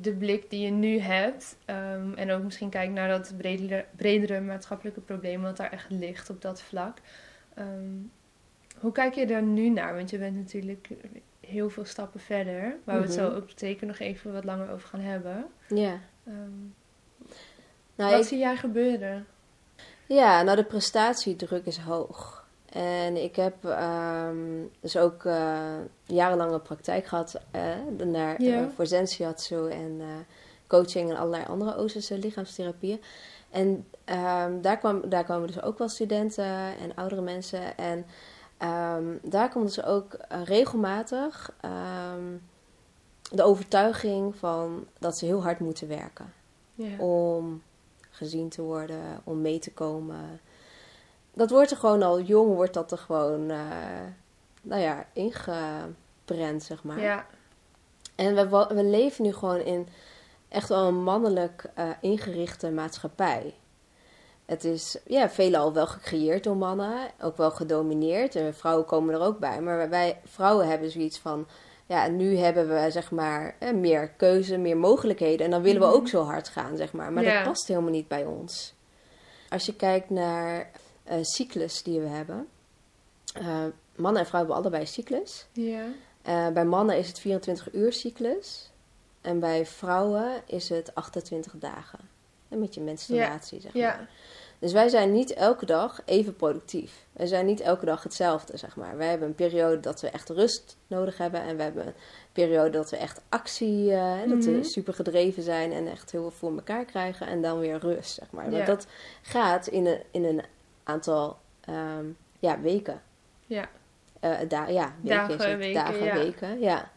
de 0.00 0.12
blik 0.18 0.50
die 0.50 0.60
je 0.60 0.70
nu 0.70 0.98
hebt, 0.98 1.56
ehm, 1.64 2.12
en 2.14 2.30
ook 2.30 2.42
misschien 2.42 2.70
kijkt 2.70 2.92
naar 2.92 3.08
dat 3.08 3.32
bredere, 3.36 3.84
bredere 3.96 4.40
maatschappelijke 4.40 5.00
probleem 5.00 5.42
wat 5.42 5.56
daar 5.56 5.70
echt 5.72 5.86
ligt 5.90 6.30
op 6.30 6.42
dat 6.42 6.62
vlak. 6.62 6.98
Ehm, 7.54 7.96
hoe 8.78 8.92
kijk 8.92 9.14
je 9.14 9.26
er 9.26 9.42
nu 9.42 9.68
naar? 9.68 9.94
Want 9.94 10.10
je 10.10 10.18
bent 10.18 10.36
natuurlijk 10.36 10.88
heel 11.40 11.70
veel 11.70 11.84
stappen 11.84 12.20
verder, 12.20 12.76
waar 12.84 12.96
we 12.96 13.02
het 13.04 13.12
zo 13.12 13.26
Mhm. 13.28 13.36
ook 13.36 13.48
zeker 13.56 13.86
nog 13.86 13.98
even 13.98 14.32
wat 14.32 14.44
langer 14.44 14.70
over 14.70 14.88
gaan 14.88 15.00
hebben. 15.00 15.46
Ja. 15.68 15.98
Ehm, 16.26 16.34
Nou, 17.94 18.10
wat 18.10 18.20
ik- 18.20 18.26
zie 18.26 18.38
jij 18.38 18.56
gebeuren? 18.56 19.26
Ja, 20.06 20.42
nou 20.42 20.56
de 20.56 20.64
prestatiedruk 20.64 21.66
is 21.66 21.78
hoog. 21.78 22.40
En 22.72 23.22
ik 23.22 23.36
heb 23.36 23.64
ehm, 23.64 24.36
dus 24.80 24.96
ook 24.96 25.24
eh, 25.24 25.76
jarenlange 26.06 26.58
praktijk 26.58 27.06
gehad 27.06 27.40
eh, 27.50 27.76
naar, 28.06 28.36
eh, 28.36 28.68
voor 28.74 28.86
en 29.68 29.96
eh, 30.00 30.06
coaching 30.66 31.10
en 31.10 31.16
allerlei 31.16 31.44
andere 31.44 31.76
Oosterse 31.76 32.18
lichaamstherapieën. 32.18 33.00
En 33.52 33.86
ehm, 34.04 34.60
daar, 34.60 34.78
kwam, 34.78 35.08
daar 35.08 35.24
kwamen 35.24 35.46
dus 35.46 35.62
ook 35.62 35.78
wel 35.78 35.88
studenten 35.88 36.44
en 36.78 36.94
oudere 36.94 37.20
mensen. 37.20 37.76
En 37.76 38.06
ehm, 38.58 39.04
daar 39.22 39.48
kwam 39.48 39.62
dus 39.62 39.82
ook 39.84 40.12
eh, 40.12 40.42
regelmatig 40.44 41.52
ehm, 41.60 42.24
de 43.30 43.42
overtuiging 43.42 44.36
van 44.36 44.86
dat 44.98 45.18
ze 45.18 45.24
heel 45.24 45.42
hard 45.42 45.58
moeten 45.60 45.88
werken 45.88 46.32
Ja. 46.74 46.98
om 46.98 47.62
gezien 48.10 48.48
te 48.48 48.62
worden, 48.62 49.20
om 49.24 49.40
mee 49.40 49.58
te 49.58 49.72
komen. 49.72 50.40
Dat 51.34 51.50
wordt 51.50 51.70
er 51.70 51.76
gewoon 51.76 52.02
al 52.02 52.20
jong, 52.20 52.54
wordt 52.54 52.74
dat 52.74 52.92
er 52.92 52.98
gewoon, 52.98 53.50
eh, 53.50 53.58
nou 54.62 54.80
ja, 54.82 55.06
ingeprent, 55.12 56.62
zeg 56.62 56.84
maar. 56.84 57.00
ja. 57.00 57.26
En 58.14 58.34
we, 58.34 58.66
we 58.74 58.84
leven 58.84 59.24
nu 59.24 59.32
gewoon 59.32 59.60
in 59.60 59.88
echt 60.52 60.68
wel 60.68 60.86
een 60.86 61.02
mannelijk 61.02 61.64
eh, 61.74 61.88
ingerichte 62.00 62.70
maatschappij. 62.70 63.54
Het 64.46 64.64
is 64.64 64.96
ja, 65.06 65.30
veelal 65.30 65.72
wel 65.72 65.86
gecreëerd 65.86 66.44
door 66.44 66.56
mannen, 66.56 67.10
ook 67.20 67.36
wel 67.36 67.50
gedomineerd. 67.50 68.34
En 68.36 68.54
vrouwen 68.54 68.84
komen 68.86 69.14
er 69.14 69.20
ook 69.20 69.38
bij. 69.38 69.60
Maar 69.60 69.88
wij 69.88 70.20
vrouwen 70.24 70.68
hebben 70.68 70.90
zoiets 70.90 71.18
van, 71.18 71.46
ja, 71.86 72.06
nu 72.08 72.36
hebben 72.36 72.68
we 72.68 72.90
zeg 72.90 73.10
maar 73.10 73.56
eh, 73.58 73.72
meer 73.72 74.08
keuze, 74.08 74.56
meer 74.56 74.76
mogelijkheden. 74.76 75.44
En 75.44 75.50
dan 75.50 75.62
willen 75.62 75.80
we 75.80 75.86
Mhm. 75.86 75.96
ook 75.96 76.08
zo 76.08 76.22
hard 76.22 76.48
gaan, 76.48 76.76
zeg 76.76 76.92
maar. 76.92 77.12
Maar 77.12 77.22
Ja. 77.24 77.34
dat 77.34 77.42
past 77.52 77.68
helemaal 77.68 77.90
niet 77.90 78.08
bij 78.08 78.24
ons. 78.24 78.74
Als 79.48 79.66
je 79.66 79.74
kijkt 79.76 80.10
naar 80.10 80.70
eh 81.04 81.16
cyclus 81.22 81.82
die 81.82 82.00
we 82.00 82.08
hebben. 82.08 82.46
eh, 83.32 83.64
mannen 83.96 84.20
en 84.22 84.26
vrouwen 84.28 84.52
hebben 84.54 84.56
allebei 84.56 84.86
cyclus. 84.86 85.46
Ja. 85.52 85.82
Bij 86.52 86.64
mannen 86.64 86.96
is 86.98 87.08
het 87.08 87.18
24 87.18 87.72
uur 87.72 87.92
cyclus. 87.92 88.70
En 89.22 89.40
bij 89.40 89.66
vrouwen 89.66 90.42
is 90.46 90.68
het 90.68 90.94
28 90.94 91.52
dagen. 91.58 91.98
En 92.48 92.58
met 92.58 92.74
je 92.74 92.80
menstruatie, 92.80 93.60
zeg 93.60 93.72
maar. 93.74 93.82
Ja. 93.82 94.06
Dus 94.58 94.72
wij 94.72 94.88
zijn 94.88 95.12
niet 95.12 95.32
elke 95.32 95.66
dag 95.66 96.00
even 96.04 96.36
productief. 96.36 97.06
Wij 97.12 97.26
zijn 97.26 97.46
niet 97.46 97.60
elke 97.60 97.84
dag 97.84 98.02
hetzelfde, 98.02 98.56
zeg 98.56 98.76
maar. 98.76 98.96
Wij 98.96 99.08
hebben 99.08 99.28
een 99.28 99.34
periode 99.34 99.80
dat 99.80 100.00
we 100.00 100.10
echt 100.10 100.28
rust 100.28 100.76
nodig 100.86 101.18
hebben. 101.18 101.42
En 101.42 101.56
we 101.56 101.62
hebben 101.62 101.86
een 101.86 101.94
periode 102.32 102.70
dat 102.70 102.90
we 102.90 102.96
echt 102.96 103.20
actie, 103.28 103.92
eh, 103.92 104.18
dat 104.18 104.38
Mhm. 104.38 104.52
we 104.52 104.64
super 104.64 104.94
gedreven 104.94 105.42
zijn 105.42 105.72
en 105.72 105.86
echt 105.86 106.10
heel 106.10 106.20
veel 106.20 106.30
voor 106.30 106.52
elkaar 106.52 106.84
krijgen. 106.84 107.26
En 107.26 107.42
dan 107.42 107.58
weer 107.58 107.78
rust, 107.78 108.14
zeg 108.14 108.30
maar. 108.30 108.44
Ja. 108.44 108.50
Want 108.50 108.66
dat 108.66 108.86
gaat 109.22 109.66
in 109.66 109.86
een, 109.86 110.02
in 110.10 110.24
een 110.24 110.42
aantal 110.82 111.38
ehm, 111.60 112.06
ja, 112.38 112.60
weken. 112.60 113.02
Ja. 113.46 113.68
Eh, 114.20 114.38
da 114.48 114.66
ja, 114.66 114.94
weken 115.02 115.28
Dagen, 115.28 115.58
weken, 115.58 115.84
Dagen, 115.84 116.04
ja. 116.04 116.14
weken, 116.14 116.60
ja. 116.60 116.90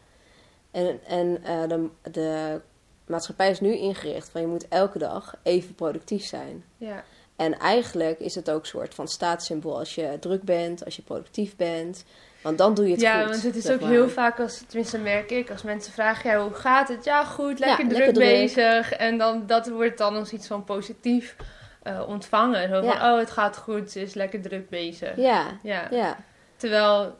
En, 0.70 1.00
en 1.06 1.38
eh, 1.44 1.68
de, 1.68 1.88
de 2.10 2.60
maatschappij 3.06 3.50
is 3.50 3.60
nu 3.60 3.74
ingericht 3.76 4.28
van 4.30 4.40
je 4.40 4.46
moet 4.46 4.68
elke 4.68 4.98
dag 4.98 5.34
even 5.42 5.74
productief 5.74 6.24
zijn. 6.24 6.64
Ja. 6.76 7.04
En 7.36 7.58
eigenlijk 7.58 8.18
is 8.18 8.34
het 8.34 8.50
ook 8.50 8.60
een 8.60 8.66
soort 8.66 8.94
van 8.94 9.08
staatssymbool 9.08 9.78
als 9.78 9.94
je 9.94 10.16
druk 10.20 10.42
bent, 10.42 10.84
als 10.84 10.96
je 10.96 11.02
productief 11.02 11.56
bent. 11.56 12.04
Want 12.42 12.58
dan 12.58 12.74
doe 12.74 12.84
je 12.86 12.90
het 12.92 13.00
ja, 13.00 13.20
goed. 13.20 13.30
want 13.30 13.42
het 13.42 13.56
is 13.56 13.70
ook 13.70 13.80
maar. 13.80 13.90
heel 13.90 14.08
vaak, 14.08 14.40
als, 14.40 14.62
tenminste 14.66 14.98
merk 14.98 15.30
ik, 15.30 15.50
als 15.50 15.62
mensen 15.62 15.92
vragen, 15.92 16.30
ja, 16.30 16.42
hoe 16.42 16.54
gaat 16.54 16.88
het? 16.88 17.04
Ja, 17.04 17.24
goed, 17.24 17.58
lekker 17.58 17.84
Ja, 17.84 17.88
druk 17.90 17.92
lekker 17.98 18.12
druk. 18.14 18.28
bezig. 18.28 18.92
En 18.92 19.18
dan, 19.18 19.42
dat 19.46 19.68
wordt 19.68 19.98
dan 19.98 20.16
als 20.16 20.32
iets 20.32 20.46
van 20.46 20.64
positief 20.64 21.36
eh, 21.82 22.02
ontvangen. 22.08 22.68
Zo 22.68 22.74
van, 22.74 22.84
Ja. 22.84 23.12
oh, 23.12 23.18
het 23.18 23.30
gaat 23.30 23.56
goed, 23.56 23.90
ze 23.90 24.00
is 24.00 24.14
lekker 24.14 24.42
druk 24.42 24.68
bezig. 24.68 25.16
Ja, 25.16 25.46
Ja. 25.62 25.86
ja, 25.90 26.16
Terwijl, 26.56 27.16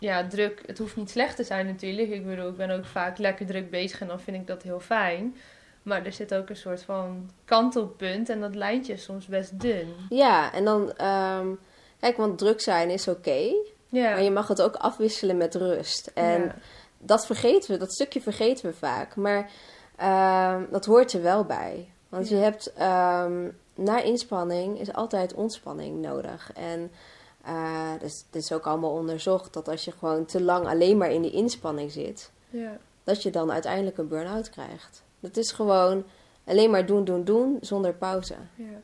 ja, 0.00 0.26
druk, 0.26 0.62
het 0.66 0.78
hoeft 0.78 0.96
niet 0.96 1.10
slecht 1.10 1.36
te 1.36 1.44
zijn 1.44 1.66
natuurlijk. 1.66 2.10
Ik 2.10 2.26
bedoel, 2.26 2.48
ik 2.48 2.56
ben 2.56 2.70
ook 2.70 2.84
vaak 2.84 3.18
lekker 3.18 3.46
druk 3.46 3.70
bezig 3.70 4.00
en 4.00 4.06
dan 4.06 4.20
vind 4.20 4.36
ik 4.36 4.46
dat 4.46 4.62
heel 4.62 4.80
fijn. 4.80 5.36
Maar 5.82 6.04
er 6.04 6.12
zit 6.12 6.34
ook 6.34 6.48
een 6.48 6.56
soort 6.56 6.82
van 6.82 7.30
kantelpunt 7.44 8.28
en 8.28 8.40
dat 8.40 8.54
lijntje 8.54 8.92
is 8.92 9.02
soms 9.02 9.26
best 9.26 9.60
dun. 9.60 9.94
ja. 10.08 10.52
En 10.52 10.64
dan, 10.64 10.92
ehm, 10.92 11.48
kijk, 12.00 12.16
want 12.16 12.38
druk 12.38 12.60
zijn 12.60 12.90
is 12.90 13.08
oké. 13.08 13.54
Ja. 13.88 14.10
maar 14.10 14.22
je 14.22 14.30
mag 14.30 14.48
het 14.48 14.62
ook 14.62 14.74
afwisselen 14.74 15.36
met 15.36 15.54
rust. 15.54 16.10
En 16.14 16.42
ja. 16.42 16.54
dat 16.98 17.26
vergeten 17.26 17.70
we, 17.70 17.78
dat 17.78 17.92
stukje 17.92 18.20
vergeten 18.20 18.70
we 18.70 18.76
vaak. 18.76 19.16
Maar 19.16 19.50
ehm, 19.96 20.62
dat 20.70 20.84
hoort 20.84 21.12
er 21.12 21.22
wel 21.22 21.44
bij. 21.44 21.88
Want 22.08 22.28
je 22.28 22.34
hebt 22.34 22.72
ehm, 22.72 23.48
na 23.74 24.00
inspanning 24.00 24.80
is 24.80 24.92
altijd 24.92 25.34
ontspanning 25.34 26.00
nodig. 26.00 26.52
En 26.54 26.90
eh 27.44 27.92
dus, 28.00 28.24
dit 28.30 28.42
is 28.42 28.52
ook 28.52 28.66
allemaal 28.66 28.92
onderzocht 28.92 29.52
dat 29.52 29.68
als 29.68 29.84
je 29.84 29.92
gewoon 29.92 30.24
te 30.24 30.42
lang 30.42 30.66
alleen 30.66 30.96
maar 30.96 31.10
in 31.10 31.22
die 31.22 31.30
inspanning 31.30 31.92
zit, 31.92 32.30
ja. 32.50 32.76
dat 33.04 33.22
je 33.22 33.30
dan 33.30 33.52
uiteindelijk 33.52 33.98
een 33.98 34.08
burn-out 34.08 34.50
krijgt. 34.50 35.02
Dat 35.20 35.36
is 35.36 35.52
gewoon 35.52 36.04
alleen 36.44 36.70
maar 36.70 36.86
doen, 36.86 37.04
doen, 37.04 37.24
doen 37.24 37.58
zonder 37.60 37.94
pauze. 37.94 38.34
Ja. 38.54 38.80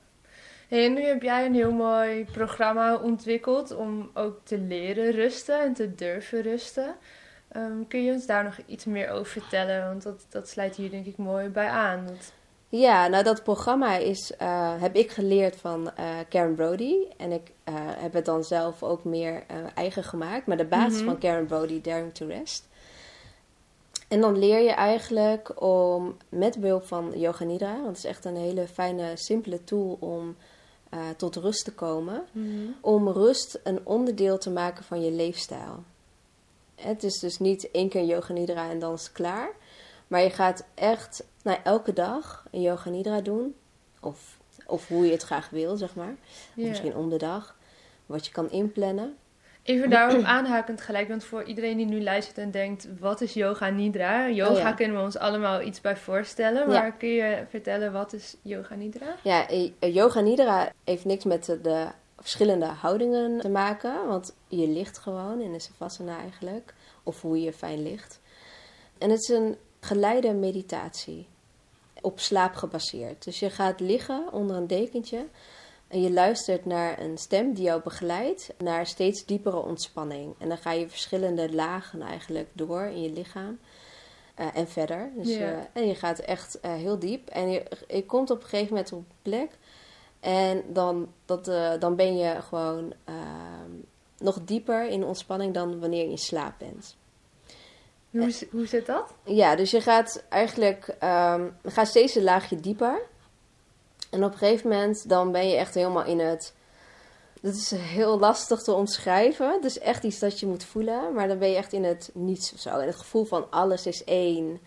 Hey, 0.68 0.84
en 0.84 0.94
nu 0.94 1.02
heb 1.02 1.22
jij 1.22 1.46
een 1.46 1.54
heel 1.54 1.72
mooi 1.72 2.25
programma 2.25 2.96
ontwikkeld 2.96 3.76
om 3.76 4.10
ook 4.14 4.40
te 4.42 4.58
leren 4.58 5.10
rusten 5.10 5.60
en 5.60 5.75
te 5.75 5.94
durven 5.94 6.42
rusten. 6.42 6.94
Ehm, 7.48 7.86
kun 7.88 8.04
je 8.04 8.12
ons 8.12 8.26
daar 8.26 8.44
nog 8.44 8.58
iets 8.66 8.84
meer 8.84 9.10
over 9.10 9.26
vertellen? 9.26 9.86
Want 9.86 10.02
dat, 10.02 10.26
dat 10.28 10.48
sluit 10.48 10.76
hier 10.76 10.90
denk 10.90 11.06
ik 11.06 11.16
mooi 11.16 11.48
bij 11.48 11.68
aan. 11.68 12.06
Dat- 12.06 12.32
Ja, 12.68 13.06
nou 13.06 13.25
dat 13.25 13.42
programma 13.42 13.96
is, 13.96 14.37
eh, 14.37 14.80
heb 14.80 14.94
ik 14.96 15.11
geleerd 15.11 15.56
van 15.56 15.90
eh, 15.94 16.04
Karen 16.28 16.54
Brody. 16.54 16.94
En 17.16 17.32
ik 17.32 17.52
eh, 17.64 17.75
heb 17.76 18.12
het 18.12 18.25
dan 18.25 18.44
zelf 18.44 18.82
ook 18.82 19.04
meer 19.04 19.44
eigen 19.75 20.04
gemaakt. 20.04 20.46
Maar 20.46 20.56
de 20.56 20.64
basis 20.64 20.96
Mhm. 20.96 21.04
van 21.04 21.18
Karen 21.18 21.46
Brody, 21.46 21.80
Daring 21.80 22.14
to 22.14 22.26
Rest. 22.26 22.68
En 24.08 24.20
dan 24.20 24.38
leer 24.38 24.61
je 24.61 24.70
eigenlijk 24.70 25.62
om 25.62 26.16
met 26.28 26.61
behulp 26.61 26.87
van 26.87 27.12
Yoga 27.14 27.44
Nidra, 27.44 27.75
want 27.75 27.87
het 27.87 27.96
is 27.96 28.04
echt 28.04 28.25
een 28.25 28.37
hele 28.37 28.68
fijne, 28.68 29.11
simpele 29.14 29.64
tool 29.64 29.96
om 30.00 30.37
tot 31.16 31.37
rust 31.37 31.64
te 31.64 31.73
komen. 31.73 32.25
Om 32.80 33.08
rust 33.08 33.61
een 33.64 33.80
onderdeel 33.82 34.38
te 34.38 34.50
maken 34.50 34.85
van 34.85 35.02
je 35.02 35.11
leefstijl. 35.11 35.82
Het 36.75 37.02
is 37.04 37.18
dus 37.18 37.38
niet 37.38 37.70
één 37.70 37.88
keer 37.88 38.04
Yoga 38.04 38.32
Nidra 38.32 38.70
en 38.70 38.78
dan 38.78 38.92
is 38.94 39.02
het 39.02 39.12
klaar. 39.12 39.49
Maar 40.06 40.23
je 40.23 40.30
gaat 40.30 40.64
echt 40.75 41.25
nou, 41.46 41.58
elke 41.64 41.92
dag 41.92 42.44
een 42.50 42.60
yoga 42.60 42.90
nidra 42.90 43.20
doen. 43.20 43.54
Of, 44.00 44.38
of 44.66 44.88
hoe 44.88 45.06
je 45.06 45.12
het 45.12 45.22
graag 45.22 45.50
wil, 45.50 45.76
zeg 45.76 45.94
maar. 45.94 46.14
Of 46.56 46.64
misschien 46.64 46.94
om 46.96 47.10
de 47.10 47.16
dag. 47.16 47.56
Wat 48.06 48.26
je 48.26 48.32
kan 48.32 48.50
inplannen. 48.50 49.16
Even 49.62 49.90
daarop 49.90 50.22
aanhakend 50.36 50.80
gelijk, 50.80 51.08
want 51.08 51.24
voor 51.24 51.42
iedereen 51.44 51.76
die 51.76 51.86
nu 51.86 52.02
luistert 52.02 52.38
en 52.38 52.50
denkt, 52.50 52.88
wat 52.98 53.20
is 53.20 53.32
yoga 53.34 53.68
nidra? 53.68 54.28
Yoga 54.28 54.50
Oh 54.50 54.58
ja. 54.58 54.72
kunnen 54.72 54.96
we 54.96 55.02
ons 55.02 55.18
allemaal 55.18 55.62
iets 55.62 55.80
bij 55.80 55.96
voorstellen, 55.96 56.60
Ja. 56.60 56.80
maar 56.80 56.92
kun 56.92 57.08
je 57.08 57.44
vertellen 57.48 57.92
wat 57.92 58.12
is 58.12 58.36
yoga 58.42 58.74
nidra? 58.74 59.16
Ja, 59.22 59.48
eh, 59.48 59.70
yoga 59.94 60.20
nidra 60.20 60.72
heeft 60.84 61.04
niks 61.04 61.24
met 61.24 61.44
de, 61.44 61.60
de 61.60 61.86
verschillende 62.18 62.66
houdingen 62.66 63.40
te 63.40 63.48
maken. 63.48 64.06
Want 64.06 64.34
je 64.48 64.68
ligt 64.68 64.98
gewoon 64.98 65.40
in 65.40 65.54
een 65.54 65.60
savasana 65.60 66.18
eigenlijk. 66.18 66.74
Of 67.02 67.20
hoe 67.20 67.40
je 67.40 67.52
fijn 67.52 67.82
ligt. 67.82 68.20
En 68.98 69.10
het 69.10 69.20
is 69.20 69.28
een 69.28 69.56
geleide 69.80 70.32
meditatie. 70.32 71.26
Op 72.00 72.20
slaap 72.20 72.54
gebaseerd. 72.54 73.24
Dus 73.24 73.38
je 73.38 73.50
gaat 73.50 73.80
liggen 73.80 74.32
onder 74.32 74.56
een 74.56 74.66
dekentje. 74.66 75.26
En 75.88 76.02
je 76.02 76.10
luistert 76.12 76.64
naar 76.64 77.00
een 77.00 77.18
stem 77.18 77.52
die 77.52 77.64
jou 77.64 77.82
begeleidt 77.82 78.54
naar 78.58 78.86
steeds 78.86 79.24
diepere 79.24 79.58
ontspanning. 79.62 80.34
En 80.38 80.48
dan 80.48 80.58
ga 80.58 80.72
je 80.72 80.88
verschillende 80.88 81.54
lagen 81.54 82.02
eigenlijk 82.02 82.48
door 82.52 82.82
in 82.82 83.02
je 83.02 83.12
lichaam. 83.12 83.58
eh, 84.34 84.46
en 84.54 84.68
verder. 84.68 85.10
Dus, 85.14 85.36
eh, 85.36 85.58
en 85.72 85.86
je 85.86 85.94
gaat 85.94 86.18
echt 86.18 86.60
eh, 86.60 86.72
heel 86.74 86.98
diep. 86.98 87.28
En 87.28 87.50
je, 87.50 87.62
je 87.88 88.04
komt 88.04 88.30
op 88.30 88.42
een 88.42 88.48
gegeven 88.48 88.74
moment 88.74 88.92
op 88.92 88.98
een 88.98 89.06
plek. 89.22 89.50
En 90.20 90.62
dan, 90.72 91.12
dat, 91.24 91.44
dan 91.80 91.96
ben 91.96 92.16
je 92.16 92.42
gewoon 92.42 92.92
ehm, 93.04 93.70
nog 94.18 94.38
dieper 94.44 94.88
in 94.88 95.04
ontspanning 95.04 95.54
dan 95.54 95.80
wanneer 95.80 96.04
je 96.04 96.10
in 96.10 96.18
slaap 96.18 96.58
bent. 96.58 96.96
Hoe, 98.23 98.49
hoe 98.50 98.66
zit 98.66 98.87
dat? 98.87 99.14
Ja, 99.23 99.56
dus 99.56 99.70
je 99.70 99.80
gaat 99.80 100.25
eigenlijk 100.28 100.94
ehm, 100.99 101.49
gaat 101.62 101.88
steeds 101.88 102.14
een 102.14 102.23
laagje 102.23 102.61
dieper. 102.61 103.02
En 104.11 104.25
op 104.25 104.32
een 104.32 104.38
gegeven 104.38 104.70
moment 104.70 105.08
dan 105.08 105.32
ben 105.32 105.49
je 105.49 105.56
echt 105.56 105.75
helemaal 105.75 106.04
in 106.04 106.18
het... 106.18 106.54
Dat 107.40 107.54
is 107.54 107.70
heel 107.70 108.18
lastig 108.18 108.62
te 108.62 108.73
omschrijven. 108.73 109.52
Het 109.52 109.64
is 109.64 109.78
echt 109.78 110.04
iets 110.04 110.18
dat 110.18 110.40
je 110.40 110.46
moet 110.46 110.64
voelen. 110.64 111.14
Maar 111.14 111.28
dan 111.28 111.38
ben 111.38 111.49
je 111.49 111.56
echt 111.56 111.73
in 111.73 111.85
het 111.85 112.11
niets 112.14 112.52
of 112.52 112.61
zo. 112.61 112.68
En 112.68 112.87
het 112.87 112.96
gevoel 112.96 113.25
van 113.25 113.50
alles 113.50 113.87
is 113.87 114.04
één. 114.04 114.61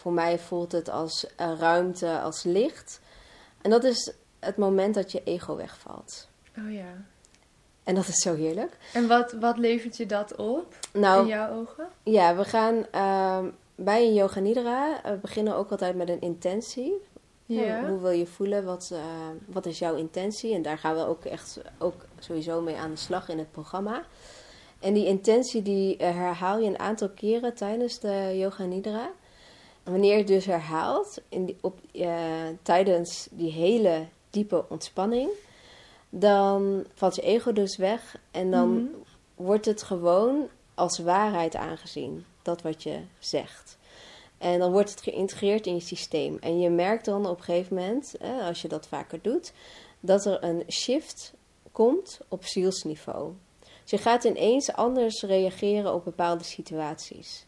Voor 0.00 0.12
mij 0.12 0.38
voelt 0.38 0.72
het 0.72 0.88
als 0.88 1.26
eh, 1.36 1.52
ruimte, 1.58 2.20
als 2.20 2.42
licht. 2.42 3.00
En 3.62 3.70
dat 3.70 3.84
is 3.84 4.12
het 4.40 4.56
moment 4.56 4.94
dat 4.94 5.12
je 5.12 5.22
ego 5.24 5.56
wegvalt. 5.56 6.28
Oh 6.58 6.72
ja. 6.72 7.04
En 7.84 7.94
dat 7.94 8.08
is 8.08 8.22
zo 8.22 8.34
heerlijk. 8.34 8.76
En 8.92 9.08
wat, 9.08 9.32
wat 9.32 9.58
levert 9.58 9.96
je 9.96 10.06
dat 10.06 10.36
op 10.36 10.74
Nou, 10.92 11.20
in 11.20 11.26
jouw 11.26 11.60
ogen? 11.60 11.88
Ja, 12.02 12.36
we 12.36 12.44
gaan 12.44 12.86
ehm, 12.90 13.46
bij 13.74 14.06
een 14.06 14.14
yoga 14.14 14.40
nidra 14.40 15.02
eh, 15.02 15.12
beginnen 15.20 15.56
ook 15.56 15.70
altijd 15.70 15.96
met 15.96 16.08
een 16.08 16.20
intentie. 16.20 16.92
Hoe 17.46 18.00
wil 18.00 18.10
je 18.10 18.26
voelen? 18.26 18.64
Wat, 18.64 18.90
eh, 18.92 19.00
wat 19.46 19.66
is 19.66 19.78
jouw 19.78 19.96
intentie? 19.96 20.54
En 20.54 20.62
daar 20.62 20.78
gaan 20.78 20.94
we 20.94 21.06
ook 21.06 21.24
echt 21.24 21.60
ook 21.78 22.04
sowieso 22.18 22.60
mee 22.60 22.76
aan 22.76 22.90
de 22.90 22.96
slag 22.96 23.28
in 23.28 23.38
het 23.38 23.50
programma. 23.50 24.04
En 24.78 24.94
die 24.94 25.06
intentie 25.06 25.62
die 25.62 25.96
eh, 25.96 26.16
herhaal 26.16 26.58
je 26.58 26.66
een 26.66 26.78
aantal 26.78 27.08
keren 27.08 27.54
tijdens 27.54 27.98
de 27.98 28.34
yoga 28.38 28.64
nidra. 28.64 29.10
Wanneer 29.82 30.12
je 30.12 30.18
het 30.18 30.26
dus 30.26 30.46
herhaalt 30.46 31.20
in 31.28 31.44
die, 31.44 31.56
op, 31.60 31.78
tijdens 32.62 33.28
die 33.30 33.52
hele 33.52 34.06
diepe 34.30 34.64
ontspanning, 34.68 35.30
dan 36.14 36.84
valt 36.94 37.14
je 37.14 37.22
ego 37.22 37.52
dus 37.52 37.76
weg 37.76 38.16
en 38.30 38.50
dan 38.50 38.74
Mhm. 38.74 38.84
wordt 39.34 39.64
het 39.64 39.82
gewoon 39.82 40.48
als 40.74 40.98
waarheid 40.98 41.56
aangezien, 41.56 42.24
dat 42.42 42.62
wat 42.62 42.82
je 42.82 43.00
zegt. 43.18 43.78
En 44.38 44.58
dan 44.58 44.72
wordt 44.72 44.90
het 44.90 45.02
geïntegreerd 45.02 45.66
in 45.66 45.74
je 45.74 45.80
systeem. 45.80 46.38
En 46.40 46.60
je 46.60 46.70
merkt 46.70 47.04
dan 47.04 47.26
op 47.26 47.38
een 47.38 47.44
gegeven 47.44 47.76
moment, 47.76 48.16
eh, 48.16 48.46
als 48.46 48.62
je 48.62 48.68
dat 48.68 48.86
vaker 48.86 49.18
doet, 49.22 49.52
dat 50.00 50.24
er 50.26 50.44
een 50.44 50.64
shift 50.70 51.32
komt 51.72 52.20
op 52.28 52.44
zielsniveau. 52.44 53.32
Dus 53.82 53.90
je 53.90 53.98
gaat 53.98 54.24
ineens 54.24 54.72
anders 54.72 55.22
reageren 55.22 55.94
op 55.94 56.04
bepaalde 56.04 56.44
situaties. 56.44 57.46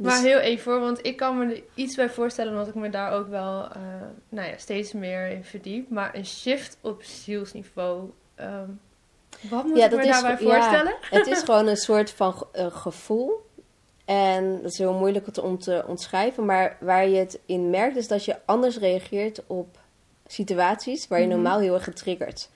Dus- 0.00 0.12
Maar 0.12 0.22
heel 0.22 0.38
even 0.38 0.62
voor, 0.62 0.80
want 0.80 1.06
ik 1.06 1.16
kan 1.16 1.38
me 1.38 1.54
er 1.54 1.62
iets 1.74 1.96
bij 1.96 2.10
voorstellen, 2.10 2.52
omdat 2.52 2.68
ik 2.68 2.74
me 2.74 2.90
daar 2.90 3.12
ook 3.12 3.28
wel 3.28 3.68
eh, 3.68 3.80
nou 4.28 4.48
ja, 4.48 4.56
steeds 4.56 4.92
meer 4.92 5.26
in 5.28 5.44
verdiep. 5.44 5.90
Maar 5.90 6.14
een 6.14 6.26
shift 6.26 6.78
op 6.80 7.02
zielsniveau, 7.02 8.10
ehm, 8.34 8.68
wat 9.50 9.64
moet 9.64 9.76
Ja, 9.76 9.84
ik 9.84 9.90
dat 9.90 10.00
me 10.00 10.06
is 10.06 10.10
daarbij 10.20 10.46
ja. 10.46 10.52
voorstellen? 10.54 10.94
Het 11.00 11.26
is 11.26 11.42
gewoon 11.48 11.66
een 11.66 11.76
soort 11.76 12.10
van 12.10 12.46
eh, 12.52 12.66
gevoel. 12.66 13.46
En 14.04 14.62
dat 14.62 14.72
is 14.72 14.78
heel 14.78 14.92
moeilijk 14.94 15.38
om 15.42 15.58
te 15.58 15.84
omschrijven. 15.86 16.44
Maar 16.44 16.76
waar 16.80 17.08
je 17.08 17.16
het 17.16 17.38
in 17.46 17.70
merkt, 17.70 17.96
is 17.96 18.08
dat 18.08 18.24
je 18.24 18.36
anders 18.44 18.78
reageert 18.78 19.42
op 19.46 19.78
situaties 20.26 21.08
waar 21.08 21.20
je 21.20 21.26
Mhm. 21.26 21.34
normaal 21.34 21.58
heel 21.58 21.74
erg 21.74 21.84
getriggerd 21.84 22.48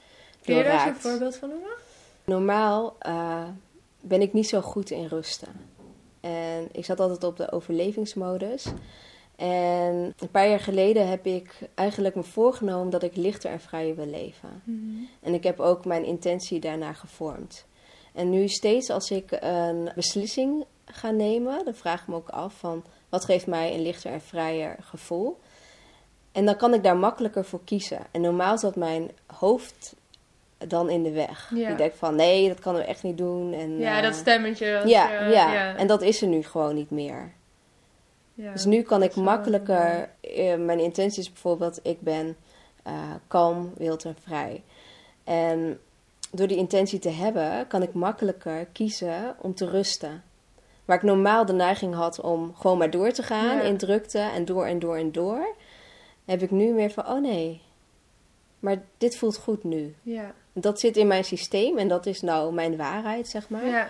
Kun 0.45 0.55
je 0.55 0.63
daar 0.63 0.73
eens 0.73 0.85
een 0.85 1.11
voorbeeld 1.11 1.37
van 1.37 1.49
noemen? 1.49 1.71
Normaal 2.25 2.97
eh, 2.99 3.45
ben 4.01 4.21
ik 4.23 4.33
niet 4.33 4.49
zo 4.49 4.61
goed 4.61 4.91
in 4.91 5.07
rusten. 5.07 5.49
En 6.23 6.69
ik 6.73 6.85
zat 6.85 7.01
altijd 7.01 7.25
op 7.25 7.37
de 7.37 7.53
overlevingsmodus. 7.53 8.67
En 9.37 10.15
een 10.19 10.31
paar 10.31 10.49
jaar 10.49 10.61
geleden 10.61 11.09
heb 11.09 11.27
ik 11.27 11.59
eigenlijk 11.75 12.15
me 12.15 12.23
voorgenomen 12.23 12.91
dat 12.91 13.03
ik 13.03 13.17
lichter 13.17 13.51
en 13.51 13.61
vrijer 13.61 13.97
wil 13.97 14.07
leven. 14.07 14.63
En 15.21 15.35
ik 15.35 15.43
heb 15.43 15.61
ook 15.61 15.85
mijn 15.85 16.05
intentie 16.05 16.61
daarna 16.61 16.93
gevormd. 16.93 17.67
En 18.13 18.31
nu 18.31 18.49
steeds 18.49 18.91
als 18.91 19.11
ik 19.11 19.37
een 19.41 19.91
beslissing 19.95 20.65
ga 20.85 21.11
nemen, 21.11 21.65
dan 21.65 21.75
vraag 21.75 22.01
ik 22.01 22.07
me 22.07 22.15
ook 22.15 22.29
af 22.29 22.55
van 22.55 22.85
wat 23.09 23.25
geeft 23.25 23.47
mij 23.47 23.75
een 23.75 23.83
lichter 23.83 24.13
en 24.13 24.21
vrijer 24.21 24.77
gevoel. 24.81 25.39
En 26.33 26.45
dan 26.45 26.57
kan 26.57 26.75
ik 26.75 26.83
daar 26.83 26.97
makkelijker 26.97 27.45
voor 27.45 27.65
kiezen. 27.65 28.07
En 28.11 28.21
normaal 28.21 28.59
zat 28.59 28.77
mijn 28.77 29.11
hoofd 29.27 29.95
dan 30.69 30.91
in 30.91 31.03
de 31.03 31.11
weg. 31.11 31.51
Ja. 31.55 31.69
Ik 31.69 31.77
denk 31.77 31.93
van 31.95 32.15
nee, 32.15 32.49
dat 32.49 32.61
kan 32.61 32.75
we 32.75 32.81
echt 32.85 33.03
niet 33.03 33.19
doen. 33.19 33.53
En, 33.53 33.79
Ja, 33.79 33.97
eh, 33.97 34.03
dat 34.03 34.15
stemmetje. 34.15 34.79
als 34.81 34.91
ja, 34.91 35.09
je- 35.25 35.31
ja, 35.31 35.53
ja. 35.53 35.77
en 35.77 35.87
dat 35.87 36.03
is 36.03 36.23
er 36.23 36.29
nu 36.29 36.43
gewoon 36.43 36.75
niet 36.75 36.91
meer. 36.91 37.33
Ja. 38.35 38.53
Dus 38.53 38.65
nu 38.65 38.83
kan 38.83 39.03
ik 39.03 39.15
makkelijker. 39.15 40.09
eh, 40.21 40.57
mijn 40.57 40.79
intentie 40.81 41.21
is 41.23 41.29
bijvoorbeeld: 41.33 41.81
ik 41.83 42.01
ben 42.01 42.37
eh, 42.83 42.93
kalm, 43.29 43.73
wild 43.77 44.05
en 44.05 44.17
vrij. 44.25 44.63
En 45.25 45.79
door 46.31 46.47
die 46.47 46.57
intentie 46.57 46.99
te 46.99 47.09
hebben, 47.11 47.67
kan 47.67 47.83
ik 47.83 47.93
makkelijker 47.93 48.67
kiezen 48.73 49.35
om 49.41 49.55
te 49.55 49.67
rusten. 49.71 50.23
Waar 50.85 50.97
ik 50.97 51.03
normaal 51.03 51.47
de 51.47 51.53
neiging 51.53 51.95
had 51.95 52.21
om 52.21 52.55
gewoon 52.55 52.79
maar 52.79 52.91
door 52.91 53.11
te 53.13 53.23
gaan 53.23 53.61
in 53.61 53.77
drukte 53.77 54.19
en 54.19 54.45
door 54.45 54.67
en 54.67 54.79
door 54.79 54.97
en 54.97 55.13
door, 55.13 55.55
heb 56.25 56.43
ik 56.43 56.51
nu 56.51 56.73
meer 56.73 56.91
van: 56.91 57.07
oh 57.07 57.21
nee, 57.21 57.61
maar 58.59 58.83
dit 58.99 59.17
voelt 59.17 59.37
goed 59.37 59.65
nu. 59.65 59.95
Ja. 60.03 60.35
Dat 60.53 60.81
zit 60.81 60.97
in 60.97 61.07
mijn 61.07 61.25
systeem 61.25 61.79
en 61.79 61.89
dat 61.89 62.07
is 62.07 62.21
nou 62.21 62.53
mijn 62.53 62.77
waarheid, 62.77 63.29
zeg 63.29 63.49
maar. 63.49 63.67
Ja. 63.67 63.89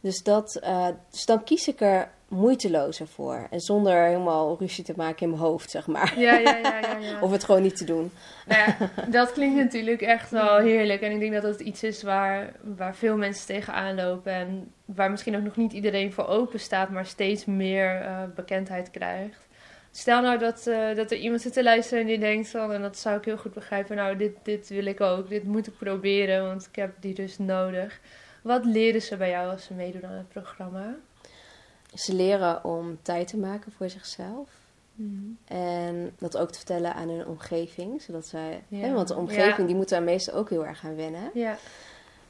Dus, 0.00 0.22
dat, 0.22 0.56
eh, 0.56 0.88
dus 1.10 1.26
dan 1.26 1.44
kies 1.44 1.68
ik 1.68 1.80
er 1.80 2.10
moeitelozer 2.28 3.06
voor. 3.06 3.46
En 3.50 3.60
zonder 3.60 4.04
helemaal 4.04 4.56
ruzie 4.58 4.84
te 4.84 4.92
maken 4.96 5.22
in 5.22 5.28
mijn 5.28 5.42
hoofd, 5.42 5.70
zeg 5.70 5.86
maar. 5.86 6.18
Ja, 6.18 6.34
ja, 6.34 6.56
ja, 6.56 6.78
ja, 6.78 6.96
ja. 7.10 7.20
Of 7.20 7.30
het 7.30 7.44
gewoon 7.44 7.62
niet 7.62 7.76
te 7.76 7.84
doen. 7.84 8.12
Nou 8.46 8.60
ja, 8.60 8.90
dat 9.08 9.32
klinkt 9.32 9.56
natuurlijk 9.56 10.00
echt 10.00 10.30
wel 10.30 10.56
heerlijk. 10.56 11.00
En 11.00 11.10
ik 11.10 11.20
denk 11.20 11.32
dat 11.32 11.42
het 11.42 11.60
iets 11.60 11.82
is 11.82 12.02
waar, 12.02 12.52
waar 12.60 12.94
veel 12.94 13.16
mensen 13.16 13.46
tegenaan 13.46 13.94
lopen. 13.94 14.32
En 14.32 14.72
waar 14.84 15.10
misschien 15.10 15.36
ook 15.36 15.42
nog 15.42 15.56
niet 15.56 15.72
iedereen 15.72 16.12
voor 16.12 16.26
open 16.26 16.60
staat, 16.60 16.90
maar 16.90 17.06
steeds 17.06 17.44
meer 17.44 18.00
eh, 18.00 18.22
bekendheid 18.34 18.90
krijgt. 18.90 19.48
Stel 19.92 20.22
nou 20.22 20.38
dat, 20.38 20.66
eh, 20.66 20.94
dat 20.96 21.10
er 21.10 21.16
iemand 21.16 21.40
zit 21.42 21.52
te 21.52 21.62
luisteren 21.62 22.00
en 22.00 22.06
die 22.06 22.18
denkt 22.18 22.48
van, 22.48 22.72
en 22.72 22.82
dat 22.82 22.98
zou 22.98 23.18
ik 23.18 23.24
heel 23.24 23.36
goed 23.36 23.54
begrijpen, 23.54 23.96
nou 23.96 24.16
dit, 24.16 24.32
dit 24.42 24.68
wil 24.68 24.86
ik 24.86 25.00
ook, 25.00 25.28
dit 25.28 25.44
moet 25.44 25.66
ik 25.66 25.78
proberen, 25.78 26.44
want 26.46 26.66
ik 26.66 26.76
heb 26.76 26.94
die 27.00 27.14
dus 27.14 27.38
nodig. 27.38 28.00
Wat 28.42 28.64
leren 28.64 29.02
ze 29.02 29.16
bij 29.16 29.30
jou 29.30 29.50
als 29.50 29.64
ze 29.64 29.74
meedoen 29.74 30.04
aan 30.06 30.12
het 30.16 30.28
programma? 30.28 30.94
Ze 31.94 32.14
leren 32.14 32.64
om 32.64 32.98
tijd 33.02 33.28
te 33.28 33.36
maken 33.36 33.72
voor 33.72 33.88
zichzelf. 33.90 34.48
En 35.44 36.12
dat 36.18 36.36
ook 36.36 36.50
te 36.50 36.56
vertellen 36.58 36.94
aan 36.94 37.08
hun 37.08 37.26
omgeving. 37.26 38.02
Zodat 38.02 38.26
zij, 38.26 38.62
Ja. 38.68 38.78
hè, 38.78 38.92
want 38.92 39.08
de 39.08 39.16
omgeving 39.16 39.56
Ja. 39.58 39.64
die 39.64 39.74
moet 39.74 39.88
daar 39.88 40.02
meestal 40.02 40.34
ook 40.34 40.50
heel 40.50 40.66
erg 40.66 40.84
aan 40.84 40.96
wennen. 40.96 41.30
Ja, 41.34 41.56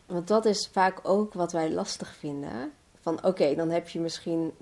Want 0.07 0.29
dat 0.29 0.45
is 0.45 0.69
vaak 0.73 0.99
ook 1.03 1.35
wat 1.35 1.53
wij 1.53 1.71
lastig 1.71 2.15
vinden. 2.15 2.73
Van 3.01 3.25
oké, 3.25 3.55
dan 3.55 3.71
heb 3.71 3.89
je 3.89 4.01
misschien... 4.01 4.53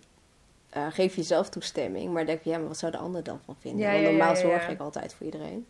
eh, 0.70 0.86
geef 0.90 1.16
je 1.16 1.22
zelf 1.22 1.48
toestemming. 1.48 2.12
Maar 2.12 2.26
denk 2.26 2.42
je, 2.42 2.50
ja, 2.50 2.58
maar 2.58 2.68
wat 2.68 2.78
zou 2.78 2.92
de 2.92 2.98
ander 2.98 3.22
dan 3.22 3.40
van 3.44 3.56
vinden? 3.60 3.80
Ja, 3.80 3.92
Want 3.92 4.02
ja, 4.02 4.08
normaal 4.08 4.34
ja, 4.34 4.40
zorg 4.40 4.68
ik 4.68 4.80
altijd 4.80 5.14
voor 5.14 5.26
iedereen. 5.26 5.66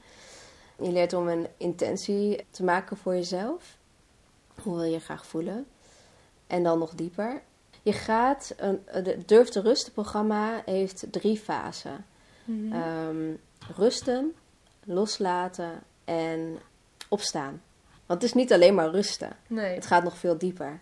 Je 0.82 0.92
leert 0.92 1.12
om 1.12 1.28
een 1.28 1.46
intentie 1.56 2.46
te 2.50 2.64
maken 2.64 2.96
voor 2.96 3.14
jezelf. 3.14 3.76
Hoe 4.62 4.74
wil 4.74 4.84
je 4.84 5.00
graag 5.00 5.26
voelen? 5.26 5.66
En 6.46 6.62
dan 6.62 6.78
nog 6.78 6.94
dieper. 6.94 7.42
Je 7.82 7.92
gaat, 7.92 8.54
een, 8.56 8.80
de 9.02 9.18
Durf 9.26 9.48
te 9.48 9.60
Rusten 9.60 9.92
programma 9.92 10.62
heeft 10.64 11.06
drie 11.10 11.38
fasen. 11.38 12.04
Mhm. 12.44 12.72
Ehm, 12.72 13.34
rusten, 13.76 14.34
loslaten 14.84 15.82
en 16.04 16.58
opstaan. 17.08 17.62
Want 18.06 18.22
het 18.22 18.30
is 18.30 18.34
niet 18.34 18.52
alleen 18.52 18.74
maar 18.74 18.90
rusten. 18.90 19.36
nee. 19.46 19.74
Het 19.74 19.86
gaat 19.86 20.04
nog 20.04 20.16
veel 20.16 20.38
dieper. 20.38 20.80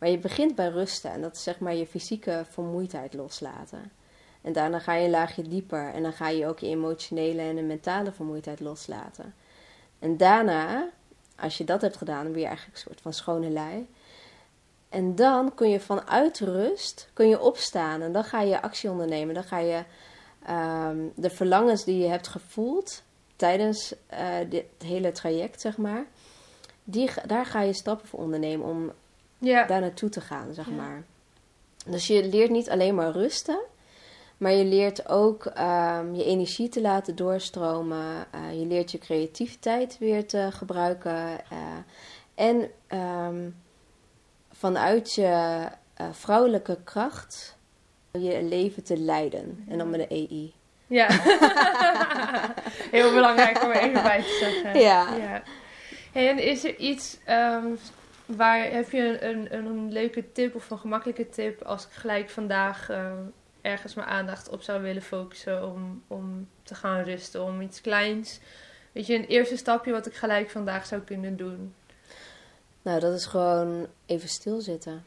Maar 0.00 0.08
je 0.08 0.18
begint 0.18 0.54
bij 0.54 0.68
rusten 0.68 1.10
en 1.10 1.20
dat 1.20 1.36
is 1.36 1.42
zeg 1.42 1.58
maar 1.58 1.74
je 1.74 1.86
fysieke 1.86 2.44
vermoeidheid 2.48 3.14
loslaten. 3.14 3.92
En 4.42 4.52
daarna 4.52 4.78
ga 4.78 4.94
je 4.94 5.04
een 5.04 5.10
laagje 5.10 5.42
dieper. 5.42 5.94
En 5.94 6.02
dan 6.02 6.12
ga 6.12 6.28
je 6.28 6.46
ook 6.46 6.58
je 6.58 6.66
emotionele 6.66 7.42
en 7.42 7.56
de 7.56 7.62
mentale 7.62 8.12
vermoeidheid 8.12 8.60
loslaten. 8.60 9.34
En 9.98 10.16
daarna, 10.16 10.88
als 11.36 11.58
je 11.58 11.64
dat 11.64 11.80
hebt 11.80 11.96
gedaan, 11.96 12.22
dan 12.22 12.32
ben 12.32 12.40
je 12.40 12.46
eigenlijk 12.46 12.76
een 12.76 12.82
soort 12.82 13.00
van 13.00 13.12
schone 13.12 13.50
lei. 13.50 13.88
En 14.88 15.14
dan 15.14 15.54
kun 15.54 15.68
je 15.68 15.80
vanuit 15.80 16.38
rust 16.38 17.10
kun 17.12 17.28
je 17.28 17.40
opstaan 17.40 18.02
en 18.02 18.12
dan 18.12 18.24
ga 18.24 18.40
je 18.40 18.62
actie 18.62 18.90
ondernemen. 18.90 19.34
Dan 19.34 19.44
ga 19.44 19.58
je 19.58 19.84
ehm, 20.44 20.98
de 21.14 21.30
verlangens 21.30 21.84
die 21.84 21.98
je 21.98 22.08
hebt 22.08 22.28
gevoeld 22.28 23.02
tijdens 23.36 23.94
uh, 24.12 24.36
dit 24.48 24.64
hele 24.78 25.12
traject, 25.12 25.60
zeg 25.60 25.76
maar, 25.76 26.04
die, 26.84 27.10
daar 27.26 27.46
ga 27.46 27.60
je 27.60 27.72
stappen 27.72 28.08
voor 28.08 28.18
ondernemen 28.18 28.66
om 28.66 28.92
ja. 29.40 29.66
daar 29.66 29.80
naartoe 29.80 30.08
te 30.08 30.20
gaan, 30.20 30.54
zeg 30.54 30.66
maar. 30.70 31.02
Dus 31.86 32.06
je 32.06 32.24
leert 32.24 32.50
niet 32.50 32.70
alleen 32.70 32.94
maar 32.94 33.10
rusten, 33.10 33.60
maar 34.36 34.52
je 34.52 34.64
leert 34.64 35.08
ook 35.08 35.44
um, 35.44 36.14
je 36.14 36.24
energie 36.24 36.68
te 36.68 36.80
laten 36.80 37.16
doorstromen. 37.16 38.26
Uh, 38.34 38.60
je 38.60 38.66
leert 38.66 38.90
je 38.90 38.98
creativiteit 38.98 39.98
weer 39.98 40.26
te 40.26 40.48
gebruiken. 40.50 41.40
Uh, 41.52 41.58
en 42.34 42.70
um, 42.98 43.56
vanuit 44.52 45.14
je 45.14 45.66
uh, 46.00 46.06
vrouwelijke 46.12 46.78
kracht 46.84 47.58
je 48.12 48.42
leven 48.42 48.84
te 48.84 48.96
leiden. 48.96 49.64
En 49.68 49.78
dan 49.78 49.90
met 49.90 50.00
een 50.00 50.08
EI. 50.08 50.52
Ja, 50.86 51.08
heel 52.96 53.12
belangrijk 53.12 53.62
om 53.62 53.70
even 53.70 54.02
bij 54.02 54.22
te 54.22 54.36
zeggen. 54.40 54.80
Ja. 54.80 55.16
ja. 55.16 55.42
Hey, 56.12 56.28
en 56.28 56.38
is 56.38 56.64
er 56.64 56.76
iets 56.76 57.18
um, 57.28 57.78
waar 58.36 58.70
heb 58.70 58.90
je 58.90 59.22
een, 59.24 59.54
een, 59.54 59.66
een, 59.66 59.92
leuke 59.92 60.32
tip 60.32 60.54
of 60.54 60.70
een 60.70 60.78
gemakkelijke 60.78 61.28
tip 61.28 61.62
als 61.62 61.84
ik 61.84 61.92
gelijk 61.92 62.30
vandaag 62.30 62.90
um, 62.90 63.32
ergens 63.60 63.94
mijn 63.94 64.08
aandacht 64.08 64.48
op 64.48 64.62
zou 64.62 64.82
willen 64.82 65.02
focusen 65.02 65.68
om, 65.68 66.02
om 66.06 66.48
te 66.62 66.74
gaan 66.74 67.02
rusten, 67.02 67.44
om 67.44 67.60
iets 67.60 67.80
kleins? 67.80 68.40
Weet 68.92 69.06
je, 69.06 69.14
een 69.14 69.26
eerste 69.26 69.56
stapje 69.56 69.92
wat 69.92 70.06
ik 70.06 70.14
gelijk 70.14 70.50
vandaag 70.50 70.86
zou 70.86 71.00
kunnen 71.00 71.36
doen. 71.36 71.74
Nou, 72.82 73.00
dat 73.00 73.14
is 73.14 73.26
gewoon 73.26 73.86
even 74.06 74.28
stilzitten. 74.28 75.04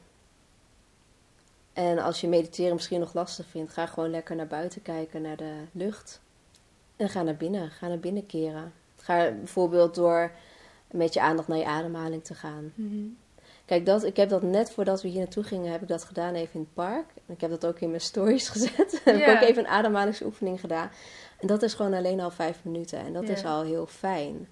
En 1.73 1.99
als 1.99 2.21
je 2.21 2.27
mediteren 2.27 2.73
misschien 2.73 2.99
nog 2.99 3.13
lastig 3.13 3.45
vindt, 3.47 3.73
ga 3.73 3.86
gewoon 3.86 4.09
lekker 4.09 4.36
naar 4.36 4.47
buiten 4.47 4.81
kijken, 4.81 5.21
naar 5.21 5.38
de 5.38 5.53
lucht. 5.71 6.21
En 6.95 7.09
ga 7.09 7.21
naar 7.21 7.36
binnen, 7.36 7.71
ga 7.71 7.88
naar 7.88 7.99
binnen 7.99 8.25
keren. 8.25 8.73
Ga 8.97 9.31
bijvoorbeeld 9.31 9.95
door 9.95 10.31
met 10.93 11.13
je 11.13 11.21
aandacht 11.21 11.47
naar 11.47 11.58
je 11.58 11.65
ademhaling 11.65 12.23
te 12.23 12.34
gaan. 12.34 12.71
Mhm. 12.75 13.06
Kijk, 13.65 13.86
dat, 13.86 14.03
ik 14.03 14.15
heb 14.15 14.29
dat 14.29 14.41
net 14.41 14.71
voordat 14.71 15.01
we 15.01 15.08
hier 15.08 15.19
naartoe 15.19 15.43
gingen, 15.43 15.71
heb 15.71 15.82
ik 15.82 15.88
dat 15.88 16.03
gedaan 16.03 16.34
even 16.34 16.53
in 16.53 16.60
het 16.60 16.73
park. 16.73 17.06
Ik 17.25 17.41
heb 17.41 17.49
dat 17.49 17.65
ook 17.65 17.79
in 17.79 17.89
mijn 17.89 18.01
stories 18.01 18.49
gezet. 18.53 19.01
heb 19.03 19.15
ik 19.15 19.27
ook 19.27 19.41
even 19.41 19.63
een 19.63 19.69
ademhalingsoefening 19.69 20.60
gedaan. 20.60 20.91
En 21.39 21.47
dat 21.47 21.62
is 21.62 21.73
gewoon 21.73 21.93
alleen 21.93 22.19
al 22.19 22.32
vijf 22.32 22.63
minuten. 22.63 22.99
En 22.99 23.13
dat 23.13 23.29
is 23.29 23.45
al 23.45 23.63
heel 23.63 23.86
fijn. 23.86 24.47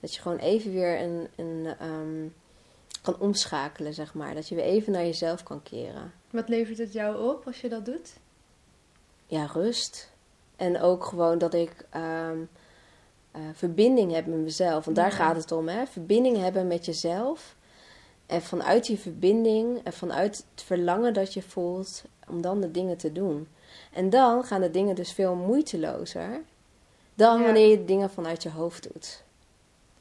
Dat 0.00 0.14
je 0.14 0.20
gewoon 0.20 0.38
even 0.38 0.72
weer 0.72 1.00
een, 1.00 1.28
een 1.36 1.66
ehm, 1.78 2.28
kan 3.02 3.18
omschakelen, 3.18 3.94
zeg 3.94 4.14
maar. 4.14 4.34
Dat 4.34 4.48
je 4.48 4.54
weer 4.54 4.64
even 4.64 4.92
naar 4.92 5.04
jezelf 5.04 5.42
kan 5.42 5.62
keren. 5.62 6.12
Wat 6.30 6.48
levert 6.48 6.78
het 6.78 6.92
jou 6.92 7.30
op 7.30 7.46
als 7.46 7.60
je 7.60 7.68
dat 7.68 7.84
doet? 7.84 8.12
Ja, 9.26 9.46
rust. 9.46 10.10
En 10.56 10.80
ook 10.80 11.04
gewoon 11.04 11.38
dat 11.38 11.54
ik 11.54 11.86
um, 11.96 12.48
uh, 13.36 13.42
verbinding 13.52 14.12
heb 14.12 14.26
met 14.26 14.38
mezelf. 14.38 14.84
Want 14.84 14.96
daar 14.96 15.12
gaat 15.12 15.36
het 15.36 15.52
om, 15.52 15.68
hè. 15.68 15.86
Verbinding 15.86 16.36
hebben 16.36 16.66
met 16.66 16.84
jezelf. 16.84 17.56
En 18.26 18.42
vanuit 18.42 18.86
die 18.86 18.98
verbinding 18.98 19.80
en 19.84 19.92
vanuit 19.92 20.46
het 20.54 20.64
verlangen 20.64 21.14
dat 21.14 21.34
je 21.34 21.42
voelt 21.42 22.04
om 22.28 22.42
dan 22.42 22.60
de 22.60 22.70
dingen 22.70 22.96
te 22.96 23.12
doen. 23.12 23.48
En 23.92 24.10
dan 24.10 24.44
gaan 24.44 24.60
de 24.60 24.70
dingen 24.70 24.94
dus 24.94 25.12
veel 25.12 25.34
moeitelozer 25.34 26.40
dan 27.14 27.42
wanneer 27.42 27.68
je 27.68 27.84
dingen 27.84 28.10
vanuit 28.10 28.42
je 28.42 28.50
hoofd 28.50 28.92
doet. 28.92 29.24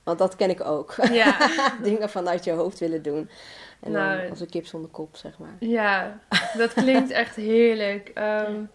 Want 0.03 0.19
dat 0.19 0.35
ken 0.35 0.49
ik 0.49 0.61
ook. 0.61 0.95
Ja. 1.11 1.49
Dingen 1.83 2.09
vanuit 2.09 2.43
je 2.43 2.51
hoofd 2.51 2.79
willen 2.79 3.01
doen. 3.01 3.29
En 3.79 3.91
nou, 3.91 4.21
dan 4.21 4.29
als 4.29 4.39
een 4.39 4.49
kip 4.49 4.65
zonder 4.65 4.89
kop, 4.89 5.15
zeg 5.15 5.37
maar. 5.37 5.55
Ja, 5.59 6.19
dat 6.57 6.73
klinkt 6.73 7.11
echt 7.23 7.35
heerlijk. 7.35 8.11
Um, 8.47 8.69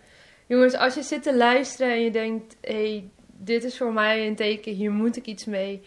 jongens, 0.47 0.75
als 0.75 0.95
je 0.95 1.03
zit 1.03 1.23
te 1.23 1.37
luisteren 1.37 1.93
en 1.93 2.01
je 2.01 2.11
denkt... 2.11 2.57
hey, 2.61 3.11
dit 3.39 3.65
is 3.65 3.77
voor 3.77 3.93
mij 3.93 4.27
een 4.27 4.37
teken, 4.37 4.73
hier 4.73 4.93
moet 4.93 5.17
ik 5.17 5.27
iets 5.27 5.45
mee... 5.45 5.83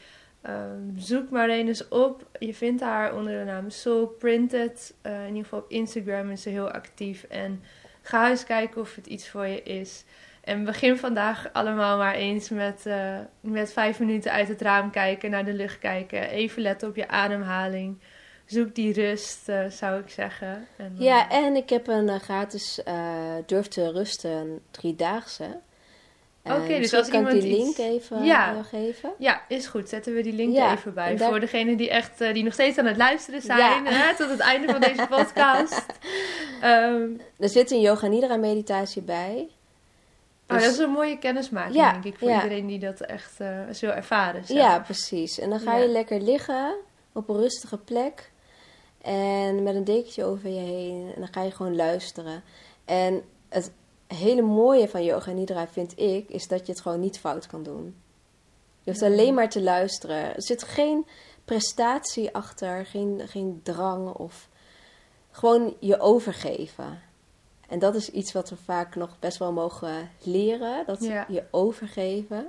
Um, 0.48 0.94
zoek 0.98 1.34
eens 1.34 1.88
op. 1.88 2.28
Je 2.40 2.54
vindt 2.54 2.82
haar 2.82 3.16
onder 3.16 3.40
de 3.40 3.46
naam 3.46 3.70
Soul 3.70 4.08
Printed. 4.08 4.94
Uh, 5.06 5.22
in 5.22 5.28
ieder 5.28 5.44
geval 5.44 5.60
op 5.60 5.72
Instagram 5.72 6.30
is 6.32 6.42
ze 6.42 6.50
heel 6.50 6.72
actief. 6.72 7.24
En 7.24 7.64
ga 8.02 8.30
eens 8.30 8.44
kijken 8.44 8.82
of 8.82 8.96
het 8.96 9.08
iets 9.08 9.30
voor 9.30 9.48
je 9.48 9.64
is. 9.64 10.04
En 10.44 10.64
begin 10.64 10.98
vandaag 10.98 11.50
allemaal 11.54 11.98
maar 11.98 12.14
eens 12.14 12.50
met, 12.50 12.84
uh, 12.88 13.18
met 13.40 13.74
vijf 13.74 14.00
minuten 14.00 14.32
uit 14.32 14.48
het 14.48 14.62
raam 14.62 14.92
kijken, 14.92 15.30
naar 15.30 15.46
de 15.46 15.54
lucht 15.54 15.80
kijken. 15.80 16.30
Even 16.30 16.62
letten 16.62 16.90
op 16.90 16.96
je 16.96 17.08
ademhaling. 17.08 18.00
Zoek 18.46 18.76
die 18.76 18.94
rust, 18.94 19.50
uh, 19.50 19.66
zou 19.70 20.02
ik 20.02 20.10
zeggen. 20.10 20.68
En, 20.78 20.96
ja, 20.98 21.30
en 21.30 21.56
ik 21.56 21.70
heb 21.70 21.88
een 21.88 22.20
gratis 22.20 22.82
Durf 23.46 23.68
te 23.68 23.92
Rusten 23.92 24.60
driedaagse. 24.72 25.60
Oké, 26.44 26.80
dus 26.80 26.94
als 26.94 27.08
kan 27.10 27.20
iemand 27.20 27.42
die 27.42 27.58
link 27.58 27.78
even 27.78 28.24
ja. 28.24 28.64
geven? 28.64 29.14
Ja, 29.18 29.42
is 29.48 29.68
goed. 29.68 29.90
Zetten 29.90 30.14
we 30.14 30.22
die 30.22 30.34
link 30.34 30.58
even 30.58 30.94
bij. 30.94 31.18
Voor 31.18 31.40
degenen 31.40 31.78
die 31.78 31.90
echt 31.90 32.18
die 32.18 32.44
nog 32.44 32.54
steeds 32.54 32.78
aan 32.78 32.86
het 32.86 32.98
luisteren 32.98 33.42
zijn 33.42 33.86
hè, 33.86 34.16
tot 34.16 34.30
het 34.30 34.40
einde 34.40 34.72
van 34.72 34.82
deze 34.82 35.08
podcast. 35.16 35.86
um, 36.64 37.22
er 37.38 37.50
zit 37.50 37.72
een 37.72 37.82
yoga 37.82 38.08
nidra 38.08 38.36
meditatie 38.36 39.02
bij. 39.02 39.50
Oh, 40.48 40.60
dat 40.60 40.72
is 40.72 40.78
een 40.78 40.90
mooie 40.90 41.18
kennismaking, 41.18 41.92
denk 41.92 42.04
ik, 42.04 42.18
voor 42.18 42.32
iedereen 42.32 42.68
die 42.68 42.80
dat 42.80 43.00
echt 43.02 43.42
uh, 43.42 43.70
zo 43.74 43.86
ervaren. 43.86 44.42
Ja, 44.46 44.80
precies. 44.80 45.40
En 45.40 45.50
dan 45.50 45.60
ga 45.60 45.76
je 45.76 45.88
lekker 45.88 46.22
liggen 46.22 46.76
op 47.14 47.30
een 47.30 47.36
rustige 47.36 47.78
plek. 47.78 48.32
En 49.02 49.64
met 49.64 49.76
een 49.76 49.84
dekentje 49.84 50.24
over 50.24 50.50
je 50.50 50.60
heen. 50.60 51.12
En 51.16 51.22
dan 51.22 51.28
ga 51.32 51.42
je 51.42 51.52
gewoon 51.52 51.76
luisteren. 51.76 52.44
En 52.86 53.24
het 53.50 53.72
hele 54.16 54.42
mooie 54.42 54.90
van 54.90 55.04
yoga 55.04 55.32
nidra 55.32 55.68
vind 55.68 56.00
ik, 56.00 56.30
is 56.30 56.48
dat 56.48 56.66
je 56.66 56.72
het 56.72 56.82
gewoon 56.82 57.00
niet 57.00 57.20
fout 57.20 57.48
kan 57.48 57.64
doen. 57.64 57.96
Je 58.82 58.92
hoeft 58.92 59.04
alleen 59.04 59.34
maar 59.34 59.50
te 59.50 59.62
luisteren. 59.62 60.36
Er 60.36 60.42
zit 60.42 60.64
geen 60.64 61.06
prestatie 61.46 62.34
achter, 62.36 62.86
geen, 62.86 63.22
geen 63.28 63.60
drang 63.64 64.14
of 64.14 64.50
gewoon 65.32 65.76
je 65.80 66.00
overgeven. 66.00 67.02
En 67.68 67.80
dat 67.80 67.96
is 67.96 68.10
iets 68.10 68.32
wat 68.32 68.50
we 68.50 68.56
vaak 68.56 68.96
nog 68.96 69.20
best 69.20 69.38
wel 69.38 69.52
mogen 69.52 70.12
leren. 70.24 70.86
Dat 70.86 71.04
je 71.28 71.44
overgeven. 71.52 72.48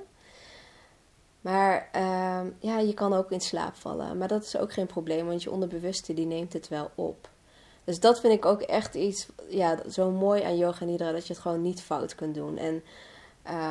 Maar 1.41 1.89
uh, 1.97 2.41
ja, 2.59 2.79
je 2.79 2.95
kan 2.95 3.13
ook 3.13 3.31
in 3.31 3.41
slaap 3.41 3.75
vallen. 3.75 4.19
Maar 4.19 4.29
dat 4.29 4.43
is 4.43 4.57
ook 4.57 4.73
geen 4.73 4.87
probleem, 4.87 5.27
want 5.27 5.43
je 5.43 5.51
onderbewuste 5.51 6.15
die 6.15 6.27
neemt 6.27 6.53
het 6.53 6.69
wel 6.69 6.91
op. 6.95 7.29
Dus 7.91 8.01
dat 8.01 8.21
vind 8.21 8.33
ik 8.33 8.45
ook 8.45 8.61
echt 8.61 8.95
iets 8.95 9.27
ja, 9.49 9.79
zo 9.91 10.11
mooi 10.11 10.43
aan 10.43 10.57
yoga 10.57 10.85
nidra, 10.85 11.13
dat 11.13 11.27
je 11.27 11.33
het 11.33 11.43
gewoon 11.43 11.63
niet 11.63 11.83
fout 11.83 12.15
kunt 12.15 12.35
doen. 12.35 12.59
En 12.59 12.83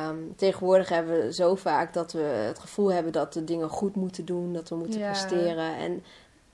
um, 0.08 0.32
tegenwoordig 0.36 0.88
hebben 0.88 1.20
we 1.20 1.32
zo 1.32 1.54
vaak 1.54 1.94
dat 1.94 2.12
we 2.12 2.20
het 2.20 2.58
gevoel 2.58 2.92
hebben 2.92 3.12
dat 3.12 3.34
we 3.34 3.44
dingen 3.44 3.68
goed 3.68 3.96
moeten 3.96 4.24
doen, 4.24 4.52
dat 4.52 4.68
we 4.68 4.74
moeten 4.74 5.00
presteren. 5.00 5.76
En 5.76 6.04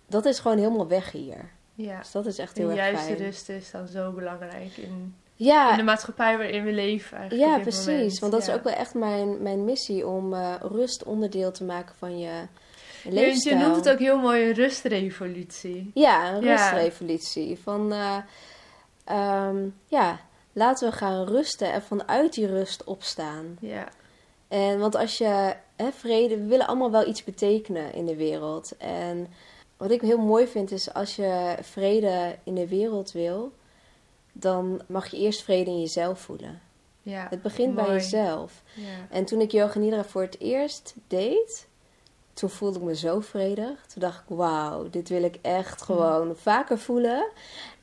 dat 0.06 0.24
is 0.24 0.38
gewoon 0.38 0.58
helemaal 0.58 0.88
weg 0.88 1.12
hier. 1.12 1.50
Ja. 1.74 1.98
Dus 1.98 2.10
dat 2.10 2.26
is 2.26 2.38
echt 2.38 2.56
heel 2.56 2.70
erg 2.70 2.78
fijn. 2.78 2.94
De 2.94 3.00
juiste 3.00 3.24
rust 3.24 3.48
is 3.48 3.70
dan 3.70 3.86
zo 3.86 4.12
belangrijk 4.12 4.76
in, 4.76 5.14
ja. 5.34 5.70
in 5.70 5.76
de 5.76 5.82
maatschappij 5.82 6.38
waarin 6.38 6.64
we 6.64 6.72
leven 6.72 7.16
eigenlijk 7.16 7.50
Ja, 7.50 7.58
precies. 7.58 8.18
Want 8.18 8.32
dat 8.32 8.42
is 8.42 8.50
ook 8.50 8.64
wel 8.64 8.74
echt 8.74 8.94
mijn, 8.94 9.42
mijn 9.42 9.64
missie 9.64 10.06
om 10.06 10.32
uh, 10.32 10.54
rust 10.60 11.04
onderdeel 11.04 11.50
te 11.50 11.64
maken 11.64 11.94
van 11.94 12.18
je. 12.18 12.46
Je, 13.14 13.48
je 13.48 13.54
noemt 13.54 13.76
het 13.76 13.88
ook 13.88 13.98
heel 13.98 14.18
mooi 14.18 14.48
een 14.48 14.54
rustrevolutie. 14.54 15.90
Ja, 15.94 16.32
een 16.32 16.40
rustrevolutie. 16.40 17.58
Van, 17.62 17.92
uh, 17.92 18.16
um, 19.48 19.74
ja, 19.86 20.20
laten 20.52 20.90
we 20.90 20.96
gaan 20.96 21.24
rusten 21.24 21.72
en 21.72 21.82
vanuit 21.82 22.34
die 22.34 22.46
rust 22.46 22.84
opstaan. 22.84 23.56
Ja. 23.60 23.88
En 24.48 24.78
want 24.78 24.94
als 24.94 25.18
je, 25.18 25.54
hè, 25.76 25.92
vrede, 25.92 26.36
we 26.36 26.46
willen 26.46 26.66
allemaal 26.66 26.90
wel 26.90 27.08
iets 27.08 27.24
betekenen 27.24 27.94
in 27.94 28.06
de 28.06 28.16
wereld. 28.16 28.76
En 28.76 29.26
wat 29.76 29.90
ik 29.90 30.00
heel 30.00 30.18
mooi 30.18 30.46
vind 30.46 30.70
is 30.70 30.94
als 30.94 31.16
je 31.16 31.56
vrede 31.60 32.36
in 32.44 32.54
de 32.54 32.68
wereld 32.68 33.12
wil, 33.12 33.52
dan 34.32 34.82
mag 34.86 35.06
je 35.06 35.16
eerst 35.16 35.42
vrede 35.42 35.70
in 35.70 35.80
jezelf 35.80 36.20
voelen. 36.20 36.60
Ja, 37.02 37.26
het 37.30 37.42
begint 37.42 37.74
bij 37.74 37.86
jezelf. 37.86 38.62
Ja. 38.74 39.06
En 39.10 39.24
toen 39.24 39.40
ik 39.40 39.52
Yoga 39.52 39.78
Nidra 39.78 40.04
voor 40.04 40.22
het 40.22 40.40
eerst 40.40 40.94
deed, 41.06 41.66
toen 42.36 42.50
voelde 42.50 42.78
ik 42.78 42.84
me 42.84 42.96
zo 42.96 43.20
vredig. 43.20 43.86
Toen 43.86 44.02
dacht 44.02 44.18
ik, 44.28 44.36
wauw, 44.36 44.90
dit 44.90 45.08
wil 45.08 45.22
ik 45.22 45.38
echt 45.42 45.82
gewoon 45.82 46.36
vaker 46.36 46.78
voelen. 46.78 47.28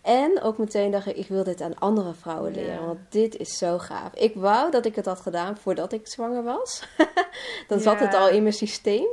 En 0.02 0.42
ook 0.42 0.58
meteen 0.58 0.92
dacht 0.92 1.08
ik, 1.08 1.16
ik 1.16 1.28
wil 1.28 1.44
dit 1.44 1.62
aan 1.62 1.80
andere 1.80 2.14
vrouwen 2.14 2.54
leren. 2.54 2.86
Want 2.86 3.00
dit 3.10 3.38
is 3.38 3.58
zo 3.58 3.80
gaaf. 3.80 4.14
Ik 4.14 4.36
wou 4.36 4.72
dat 4.72 4.86
ik 4.86 4.96
het 4.96 5.06
had 5.06 5.20
gedaan 5.20 5.58
voordat 5.58 5.94
ik 5.94 6.08
zwanger 6.08 6.44
was. 6.44 6.84
dan 7.68 7.80
zat 7.80 8.00
het 8.00 8.14
al 8.14 8.30
in 8.30 8.42
mijn 8.42 8.54
systeem. 8.54 9.08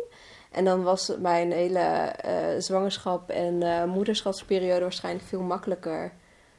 En 0.51 0.65
dan 0.65 0.83
was 0.83 1.13
mijn 1.19 1.53
hele 1.53 2.15
uh, 2.27 2.61
zwangerschap 2.61 3.31
en 3.31 3.61
uh, 3.61 3.85
moederschapsperiode 3.85 4.81
waarschijnlijk 4.81 5.27
veel 5.27 5.43
makkelijker 5.43 6.13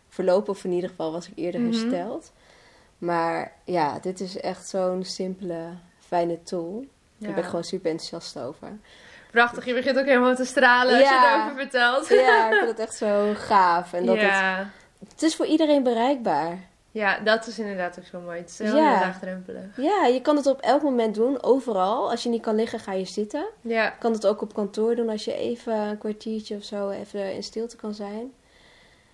verlopen. 0.09 0.53
Of 0.53 0.63
in 0.63 0.71
ieder 0.71 0.89
geval 0.89 1.11
was 1.11 1.27
ik 1.27 1.37
eerder 1.37 1.61
mm 1.61 1.71
hersteld. 1.71 2.31
Maar 2.97 3.55
ja, 3.65 3.99
dit 3.99 4.19
is 4.19 4.37
echt 4.37 4.67
zo'n 4.67 5.03
simpele, 5.03 5.67
fijne 5.99 6.43
tool. 6.43 6.85
Daar 7.21 7.33
ben 7.33 7.43
ik 7.43 7.49
gewoon 7.49 7.63
super 7.63 7.91
enthousiast 7.91 8.39
over. 8.39 8.77
Prachtig, 9.31 9.65
je 9.65 9.73
begint 9.73 9.99
ook 9.99 10.05
helemaal 10.05 10.35
te 10.35 10.45
stralen 10.45 10.93
als 10.99 11.07
je 11.09 11.13
Ja. 11.13 11.35
erover 11.35 11.55
vertelt. 11.55 12.07
Ja, 12.09 12.49
ik 12.51 12.55
vind 12.57 12.69
het 12.69 12.79
echt 12.79 12.95
zo 12.95 13.33
gaaf. 13.35 13.93
En 13.93 14.05
dat 14.05 14.17
het, 14.19 14.67
het 15.09 15.21
is 15.23 15.35
voor 15.35 15.45
iedereen 15.45 15.83
bereikbaar. 15.83 16.57
ja, 16.91 17.19
dat 17.19 17.47
is 17.47 17.59
inderdaad 17.59 17.99
ook 17.99 18.05
zo 18.05 18.19
mooi. 18.19 18.37
Het 18.39 18.49
is 18.49 18.57
heel 18.59 18.75
Ja. 18.75 18.99
laagdrempelig. 18.99 19.77
Ja, 19.77 20.05
je 20.05 20.21
kan 20.21 20.35
het 20.35 20.45
op 20.45 20.61
elk 20.61 20.81
moment 20.81 21.15
doen, 21.15 21.43
overal. 21.43 22.09
Als 22.09 22.23
je 22.23 22.29
niet 22.29 22.41
kan 22.41 22.55
liggen, 22.55 22.79
ga 22.79 22.93
je 22.93 23.05
zitten. 23.05 23.45
Ja, 23.61 23.83
Je 23.83 23.91
kan 23.99 24.11
het 24.11 24.27
ook 24.27 24.41
op 24.41 24.53
kantoor 24.53 24.95
doen 24.95 25.09
als 25.09 25.25
je 25.25 25.33
even 25.33 25.73
een 25.73 25.97
kwartiertje 25.97 26.55
of 26.55 26.63
zo 26.63 26.89
even 26.89 27.33
in 27.33 27.43
stilte 27.43 27.75
kan 27.75 27.93
zijn. 27.93 28.33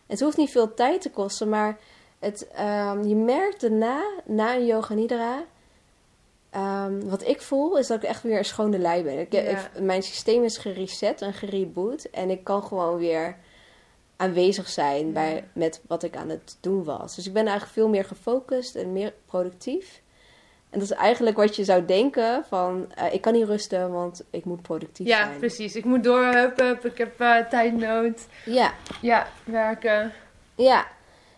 Het 0.07 0.19
hoeft 0.19 0.37
niet 0.37 0.51
veel 0.51 0.73
tijd 0.73 1.01
te 1.01 1.09
kosten, 1.09 1.49
maar 1.49 1.77
het, 2.19 2.47
ehm, 2.47 3.03
je 3.07 3.15
merkt 3.15 3.61
daarna, 3.61 4.01
na 4.25 4.55
een 4.55 4.65
yoga 4.65 4.93
nidra, 4.93 5.41
ehm, 6.49 6.99
wat 7.09 7.27
ik 7.27 7.41
voel 7.41 7.77
is 7.77 7.87
dat 7.87 8.03
ik 8.03 8.09
echt 8.09 8.23
weer 8.23 8.37
een 8.37 8.45
schone 8.45 8.77
lei 8.77 9.03
ben. 9.03 9.19
Ik, 9.19 9.33
Ja. 9.33 9.39
ik- 9.41 9.79
mijn 9.81 10.03
systeem 10.03 10.43
is 10.43 10.57
gereset 10.57 11.21
en 11.21 11.33
gereboot 11.33 12.03
en 12.03 12.29
ik 12.29 12.43
kan 12.43 12.63
gewoon 12.63 12.97
weer 12.97 13.35
aanwezig 14.17 14.69
zijn 14.69 15.05
Ja. 15.05 15.11
bij, 15.13 15.43
met 15.53 15.81
wat 15.87 16.03
ik 16.03 16.15
aan 16.15 16.29
het 16.29 16.57
doen 16.61 16.83
was. 16.83 17.15
Dus 17.15 17.27
ik 17.27 17.33
ben 17.33 17.43
eigenlijk 17.43 17.73
veel 17.73 17.89
meer 17.89 18.05
gefocust 18.05 18.75
en 18.75 18.93
meer 18.93 19.13
productief. 19.25 20.01
En 20.69 20.79
dat 20.79 20.89
is 20.91 20.95
eigenlijk 20.97 21.37
wat 21.37 21.55
je 21.55 21.63
zou 21.63 21.85
denken 21.85 22.43
van, 22.47 22.91
eh, 22.95 23.13
ik 23.13 23.21
kan 23.21 23.33
niet 23.33 23.45
rusten, 23.47 23.91
want 23.91 24.23
ik 24.29 24.45
moet 24.45 24.61
productief 24.61 25.07
ja 25.07 25.25
zijn. 25.25 25.39
precies. 25.39 25.75
Ik 25.75 25.85
moet 25.85 26.03
door, 26.03 26.23
hup, 26.25 26.57
hup, 26.59 26.85
ik 26.85 26.97
heb 26.97 27.19
eh, 27.21 27.37
tijdnood. 27.49 28.25
Ja, 28.45 28.73
Ja, 29.01 29.27
werken. 29.43 30.13
ja. 30.55 30.87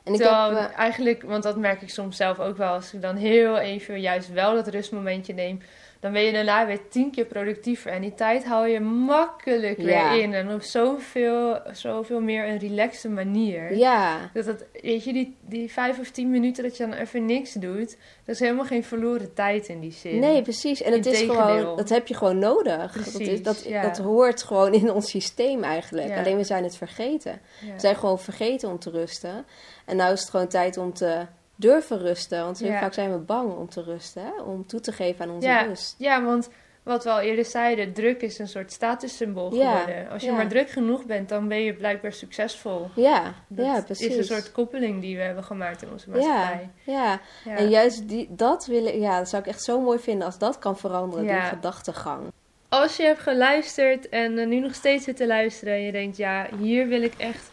En 0.09 0.15
ik 0.15 0.21
Terwijl 0.21 0.55
heb, 0.55 0.71
eh, 0.71 0.77
eigenlijk, 0.77 1.23
want 1.23 1.43
dat 1.43 1.57
merk 1.57 1.81
ik 1.81 1.89
soms 1.89 2.17
zelf 2.17 2.39
ook 2.39 2.57
wel, 2.57 2.73
als 2.73 2.93
ik 2.93 3.01
dan 3.01 3.15
heel 3.15 3.57
even 3.57 4.01
juist 4.01 4.31
wel 4.31 4.53
dat 4.53 4.67
rustmomentje 4.67 5.33
neem, 5.33 5.61
dan 5.99 6.11
ben 6.11 6.21
je 6.21 6.31
daarna 6.31 6.65
weer 6.65 6.79
tien 6.89 7.11
keer 7.11 7.25
productiever. 7.25 7.91
En 7.91 8.01
die 8.01 8.13
tijd 8.13 8.45
haal 8.45 8.65
je 8.65 8.79
makkelijk 8.79 9.77
weer 9.77 9.87
Ja. 9.89 10.11
in. 10.13 10.33
En 10.33 10.53
op 10.53 10.61
zoveel, 10.61 11.59
zoveel 11.71 12.21
meer 12.21 12.47
een 12.47 12.57
relaxte 12.59 13.09
manier. 13.09 13.75
ja, 13.77 14.29
Dat 14.33 14.45
het, 14.45 14.65
weet 14.81 15.03
je, 15.03 15.13
die, 15.13 15.35
die 15.41 15.71
vijf 15.71 15.99
of 15.99 16.09
tien 16.09 16.29
minuten 16.29 16.63
dat 16.63 16.77
je 16.77 16.87
dan 16.87 16.93
even 16.97 17.25
niks 17.25 17.53
doet, 17.53 17.97
dat 18.25 18.35
is 18.35 18.39
helemaal 18.39 18.65
geen 18.65 18.83
verloren 18.83 19.33
tijd 19.33 19.67
in 19.67 19.79
die 19.79 19.91
zin. 19.91 20.19
nee, 20.19 20.41
precies. 20.41 20.81
En 20.81 20.93
het 20.93 21.05
is 21.05 21.19
gewoon, 21.19 21.77
dat 21.77 21.89
heb 21.89 22.07
je 22.07 22.13
gewoon 22.13 22.39
nodig. 22.39 22.91
dat, 23.11 23.19
is, 23.19 23.43
dat, 23.43 23.63
ja. 23.67 23.81
dat 23.81 23.97
hoort 23.97 24.43
gewoon 24.43 24.73
in 24.73 24.91
ons 24.91 25.09
systeem 25.09 25.63
eigenlijk. 25.63 26.07
Ja. 26.07 26.17
Alleen 26.17 26.37
we 26.37 26.43
zijn 26.43 26.63
het 26.63 26.75
vergeten. 26.77 27.41
We 27.59 27.79
zijn 27.79 27.95
gewoon 27.95 28.19
vergeten 28.19 28.69
om 28.69 28.79
te 28.79 28.89
rusten. 28.89 29.45
En 29.85 29.95
nou 29.95 30.13
is 30.13 30.19
het 30.19 30.29
gewoon 30.29 30.47
tijd 30.47 30.77
om 30.77 30.93
te 30.93 31.25
durven 31.59 31.97
rusten. 31.99 32.43
Want 32.43 32.59
heel 32.59 32.71
Ja. 32.71 32.79
vaak 32.79 32.93
zijn 32.93 33.11
we 33.11 33.17
bang 33.17 33.53
om 33.55 33.69
te 33.69 33.83
rusten. 33.83 34.23
Hè? 34.23 34.41
Om 34.41 34.65
toe 34.65 34.79
te 34.79 34.91
geven 34.91 35.25
aan 35.25 35.31
onze 35.35 35.47
Ja. 35.47 35.61
rust. 35.61 35.95
Ja, 35.97 36.23
want 36.23 36.49
wat 36.83 37.03
we 37.03 37.09
al 37.09 37.19
eerder 37.19 37.45
zeiden, 37.45 37.93
druk 37.93 38.21
is 38.21 38.39
een 38.39 38.47
soort 38.47 38.71
statussymbool 38.71 39.55
Ja, 39.55 39.77
geworden. 39.79 40.09
Als 40.09 40.23
je 40.23 40.31
maar 40.31 40.47
druk 40.47 40.69
genoeg 40.69 41.05
bent, 41.05 41.29
dan 41.29 41.47
ben 41.47 41.61
je 41.63 41.73
blijkbaar 41.73 42.13
succesvol. 42.13 42.89
Ja, 42.95 43.33
Dat 43.47 43.65
ja, 43.65 43.81
precies. 43.81 44.07
is 44.07 44.17
een 44.17 44.23
soort 44.23 44.51
koppeling 44.51 45.01
die 45.01 45.15
we 45.17 45.21
hebben 45.23 45.43
gemaakt 45.43 45.81
in 45.81 45.91
onze 45.91 46.09
maatschappij. 46.09 46.69
ja. 46.83 47.19
En 47.45 47.69
juist 47.69 48.07
die, 48.07 48.27
dat 48.31 48.65
wil 48.65 48.85
ik, 48.85 48.93
ja, 48.93 49.17
dat 49.17 49.29
zou 49.29 49.41
ik 49.43 49.47
echt 49.47 49.63
zo 49.63 49.81
mooi 49.81 49.99
vinden 49.99 50.25
als 50.25 50.37
dat 50.37 50.59
kan 50.59 50.77
veranderen, 50.77 51.25
die 51.27 51.41
gedachtegang. 51.41 52.27
Als 52.69 52.97
je 52.97 53.03
hebt 53.03 53.19
geluisterd 53.19 54.09
en 54.09 54.37
er 54.37 54.47
nu 54.47 54.59
nog 54.59 54.73
steeds 54.75 55.03
zit 55.03 55.15
te 55.17 55.27
luisteren 55.27 55.73
en 55.73 55.81
je 55.81 55.91
denkt, 55.91 56.17
ja, 56.17 56.47
hier 56.59 56.87
wil 56.87 57.01
ik 57.01 57.13
echt 57.17 57.51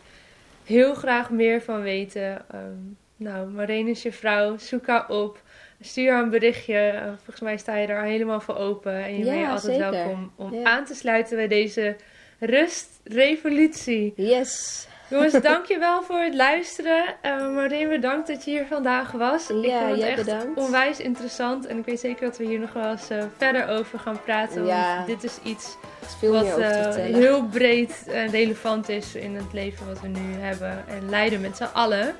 heel 0.64 0.94
graag 0.94 1.30
meer 1.30 1.62
van 1.62 1.80
weten. 1.82 2.44
Ehm, 2.50 2.72
nou, 3.16 3.46
Marene 3.48 3.90
is 3.90 4.02
je 4.02 4.12
vrouw, 4.12 4.56
zoek 4.58 4.86
haar 4.86 5.08
op. 5.08 5.42
Stuur 5.80 6.12
haar 6.12 6.22
een 6.22 6.30
berichtje. 6.30 7.02
Volgens 7.16 7.40
mij 7.40 7.56
sta 7.56 7.76
je 7.76 7.86
daar 7.86 8.02
helemaal 8.04 8.40
voor 8.40 8.56
open. 8.56 8.94
En 9.04 9.18
je 9.18 9.24
Ja, 9.24 9.30
ben 9.30 9.40
je 9.40 9.48
altijd 9.48 9.74
zeker. 9.76 9.90
welkom 9.90 10.32
om 10.36 10.54
Ja. 10.54 10.62
aan 10.64 10.84
te 10.84 10.94
sluiten 10.94 11.36
bij 11.36 11.48
deze 11.48 11.96
rustrevolutie. 12.38 14.12
Yes. 14.16 14.86
Jongens, 15.10 15.32
dankjewel 15.52 16.02
voor 16.02 16.18
het 16.20 16.34
luisteren. 16.34 17.04
Uh, 17.24 17.54
Marijn, 17.54 17.88
bedankt 17.88 18.26
dat 18.28 18.44
je 18.44 18.50
hier 18.50 18.66
vandaag 18.66 19.12
was. 19.12 19.50
ik 19.50 19.64
Ja, 19.64 19.78
vond 19.80 19.90
het 19.90 20.00
echt 20.00 20.24
bedankt. 20.24 20.58
onwijs 20.58 20.98
interessant. 21.00 21.66
En 21.66 21.78
ik 21.78 21.84
weet 21.84 22.00
zeker 22.00 22.24
dat 22.26 22.38
we 22.38 22.44
hier 22.44 22.58
nog 22.58 22.72
wel 22.72 22.90
eens 22.90 23.08
eh, 23.10 23.24
verder 23.36 23.68
over 23.68 23.98
gaan 23.98 24.22
praten. 24.22 24.66
Ja. 24.66 24.94
Want 24.94 25.06
dit 25.06 25.24
is 25.24 25.38
iets 25.42 25.76
is 26.20 26.28
wat 26.28 26.58
eh, 26.58 26.94
heel 26.94 27.44
breed 27.44 28.04
en 28.12 28.30
relevant 28.30 28.88
is 28.88 29.14
in 29.14 29.34
het 29.34 29.52
leven 29.52 29.86
wat 29.86 30.00
we 30.00 30.08
nu 30.08 30.34
hebben. 30.40 30.84
En 30.88 31.08
leiden 31.10 31.40
met 31.40 31.56
z'n 31.56 31.68
allen. 31.72 32.14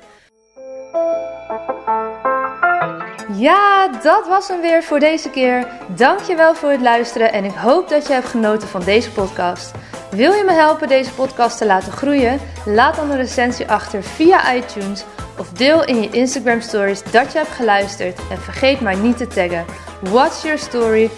Ja, 3.33 3.87
dat 3.87 4.27
was 4.27 4.47
hem 4.47 4.61
weer 4.61 4.83
voor 4.83 4.99
deze 4.99 5.29
keer. 5.29 5.67
Dankjewel 5.87 6.55
voor 6.55 6.69
het 6.69 6.81
luisteren 6.81 7.33
en 7.33 7.43
ik 7.43 7.55
hoop 7.55 7.89
dat 7.89 8.07
je 8.07 8.13
hebt 8.13 8.27
genoten 8.27 8.67
van 8.67 8.83
deze 8.83 9.11
podcast. 9.11 9.71
Wil 10.11 10.33
je 10.33 10.43
me 10.43 10.51
helpen 10.51 10.87
deze 10.87 11.13
podcast 11.13 11.57
te 11.57 11.65
laten 11.65 11.91
groeien? 11.91 12.39
Laat 12.65 12.95
dan 12.95 13.09
een 13.09 13.17
recensie 13.17 13.67
achter 13.67 14.03
via 14.03 14.53
iTunes 14.53 15.05
of 15.39 15.49
deel 15.49 15.85
in 15.85 16.01
je 16.01 16.09
Instagram 16.09 16.61
stories 16.61 17.03
dat 17.03 17.31
je 17.31 17.37
hebt 17.37 17.51
geluisterd 17.51 18.19
en 18.29 18.37
vergeet 18.37 18.81
mij 18.81 18.95
niet 18.95 19.17
te 19.17 19.27
taggen. 19.27 19.65
What's 20.01 20.41
your 20.41 20.57
story? 20.57 21.09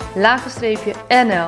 NL. 1.07 1.47